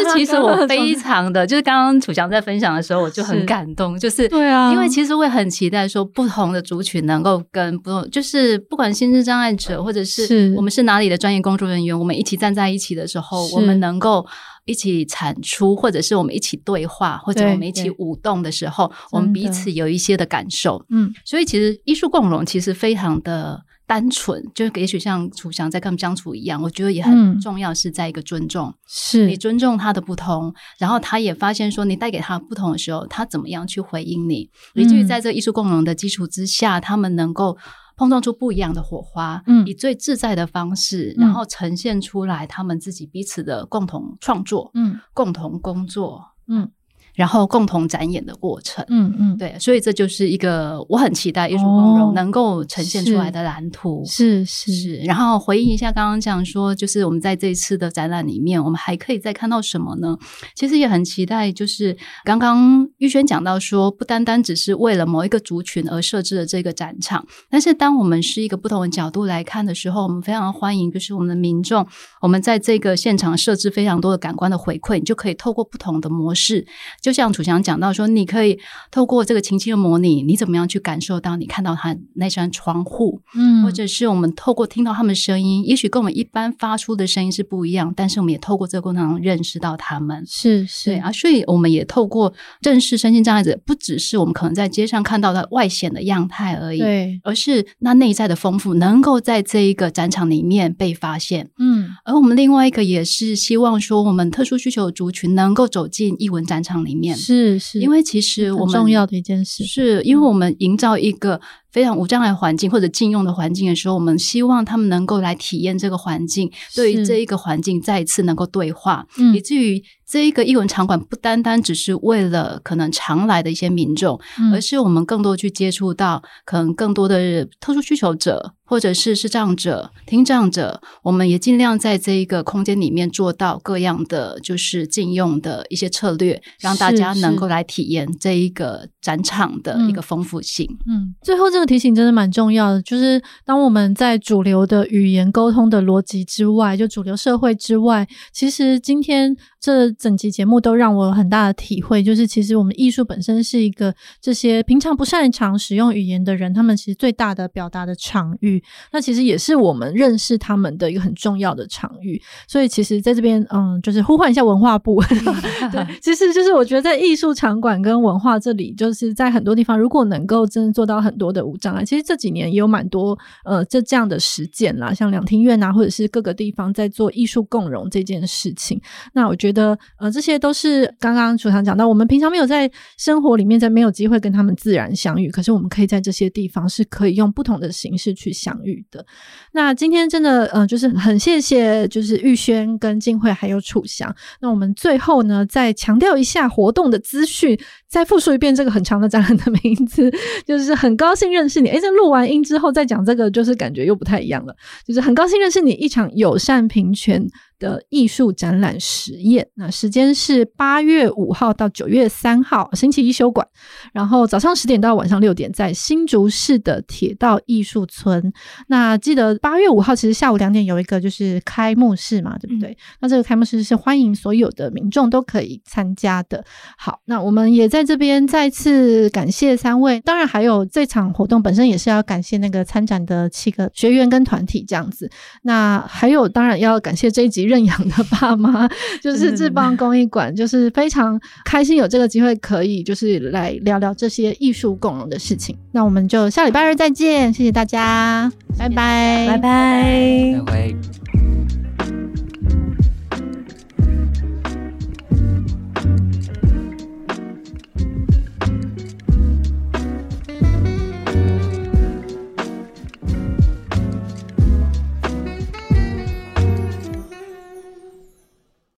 [0.00, 14.26] 是其实我非常的，就是刚刚楚翔在分享的时候，我就很感动，是就是对啊，因为其实我也很期待说不同的族群能够跟不同，就是不管心智障碍者或者是我们是哪里的专业工作人员，我们一起站在一起的时候，我们能够
[14.66, 23.62] 一起产出，或者是我们一起对话，或者我们一起舞动的时候，我们彼此有一些的感受，嗯，所以其实艺术共融其实非常的。
[23.88, 29.28] 单纯就也许像楚翔在跟他们相处一样，我觉得也很重要，是在一个尊重，是。
[29.28, 37.56] 你尊重他的不同，然后他也发现说你带给他不同的时候，他怎么样去回应你，以至于在这个艺术共融的基础之下，他们能够
[37.96, 46.70] 碰撞出不一样的火花，嗯，以最自在的方式，然后呈现出来他们自己彼此的共同创作，嗯，共同工作，嗯。
[47.16, 54.96] 然后共同展演的过程，嗯嗯，对，所以这就是一个我很期待艺术光荣能够呈现出来的蓝图，是是是。
[54.98, 60.16] 然后回应一下刚刚讲说，就是我们在这一次的展览里面，我们还可以再看到什么呢？
[60.54, 71.86] 其实也很期待，就是刚刚玉轩讲到说，不单单只是为了某一个族群而设置的这个展场，但是当我们是一个不同的角度来看的时候，我们非常欢迎，就是我们的民众，
[72.20, 76.66] 我们在这个现场设置非常多的感官的回馈，你就可以透过不同的模式。
[77.06, 78.58] 就像楚翔讲到说，你可以
[78.90, 107.16] 透过这个情境的模拟，你怎么样去感受到你看到他那扇窗户，嗯，或者是我们透过听到他们的声音，也许跟我们一般发出的声音是不一样，但是我们也透过这个过程中认识到他们，是是对啊，所以我们也透过正视身心障碍者，不只是我们可能在街上看到的外显的样态而已，对，而是那内在的丰富能够在这一个展场里面被发现，嗯，而我们另外一个也是希望说，我们特殊需求的族群能够走进艺文展场里面。
[107.16, 111.40] 是是，因为其实我们重要的一件事，是因为我们营造一个
[111.76, 119.84] 非常无障碍环境或者禁用的环境的时候，我们希望他们能够来体验这个环境，对于这一个环境再一次能够对话，嗯，以至于。
[120.08, 130.80] 这一个艺文场馆不单单只是为了可能常来的一些民众，嗯、而是我们更多去接触到可能更多的特殊需求者，或者是视障者、听障者。
[131.02, 140.68] 我们也尽量在这一个空间里面做到各样的就是禁用的一些策略，让大家能够来体验这一个展场的一个丰富性。
[140.86, 149.36] 嗯，嗯，最后这个提醒真的蛮重要的，就是当我们在主流的语言沟通的逻辑之外，就主流社会之外，其实今天。
[149.66, 158.62] 这整集节目都让我有很大的体会，就是其实我们艺术本身是一个这些平常不擅长使用语言的人，他们其实最大的表达的场域，
[158.92, 162.22] 那其实也是我们认识他们的一个很重要的场域。
[162.46, 165.02] 所以，其实在这边，嗯，就是呼唤一下文化部，
[165.72, 178.80] 对， 其实就是我觉得在艺术场馆跟文化这里，就是在很多地方，如果能够真的做到很多的无障碍，其实这几年也有蛮多呃这这样的实践啦，像两厅院啊，或者是各个地方在做艺术共融这件事情。
[179.12, 179.55] 那我觉得。
[179.56, 189.04] 的呃，这些都是刚刚楚翔讲到，我们平常没有在生活里面，在没有机会跟他们自然相遇，可是我们可以在这些地方是可以用不同的形式去相遇的。
[189.52, 194.14] 那今天真的呃，就是很谢谢，就是玉轩跟静慧还有楚翔。
[194.40, 200.10] 那我们最后呢，再强调一下活动的资讯，再复述一遍这个很长的展览的名字，
[200.46, 201.68] 就是很高兴认识你。
[201.68, 204.54] 诶，这录完音之后再讲这个，就是感觉又不太一样了。
[204.84, 207.26] 就是很高兴认识你，一场友善平权
[207.58, 213.46] 的艺术展览实验，那时间是八月五号到九月三号，星期一休馆。
[213.92, 218.32] 然后早上十点到晚上六点，在新竹市的铁道艺术村。
[218.68, 222.70] 那记得八月五号其实下午两点有一个就是开幕式嘛，对不对？
[222.72, 226.44] 嗯、那这个开幕式是欢迎所有的民众都可以参加的。
[226.76, 235.10] 好，那我们也在这边再次感谢三位，当然还有这场活动本身也是要感谢那个参展的七个学员跟团体这样子。
[235.42, 237.46] 那还有当然要感谢这一集。
[237.46, 238.68] 认养的爸妈
[239.00, 245.56] 就是志邦公益馆，就是非常开心有这个机会可以就是来聊聊这些艺术共融的事情。
[245.70, 248.28] 那我们就下礼拜二再见，谢谢大家，
[248.58, 251.45] 拜拜，拜拜。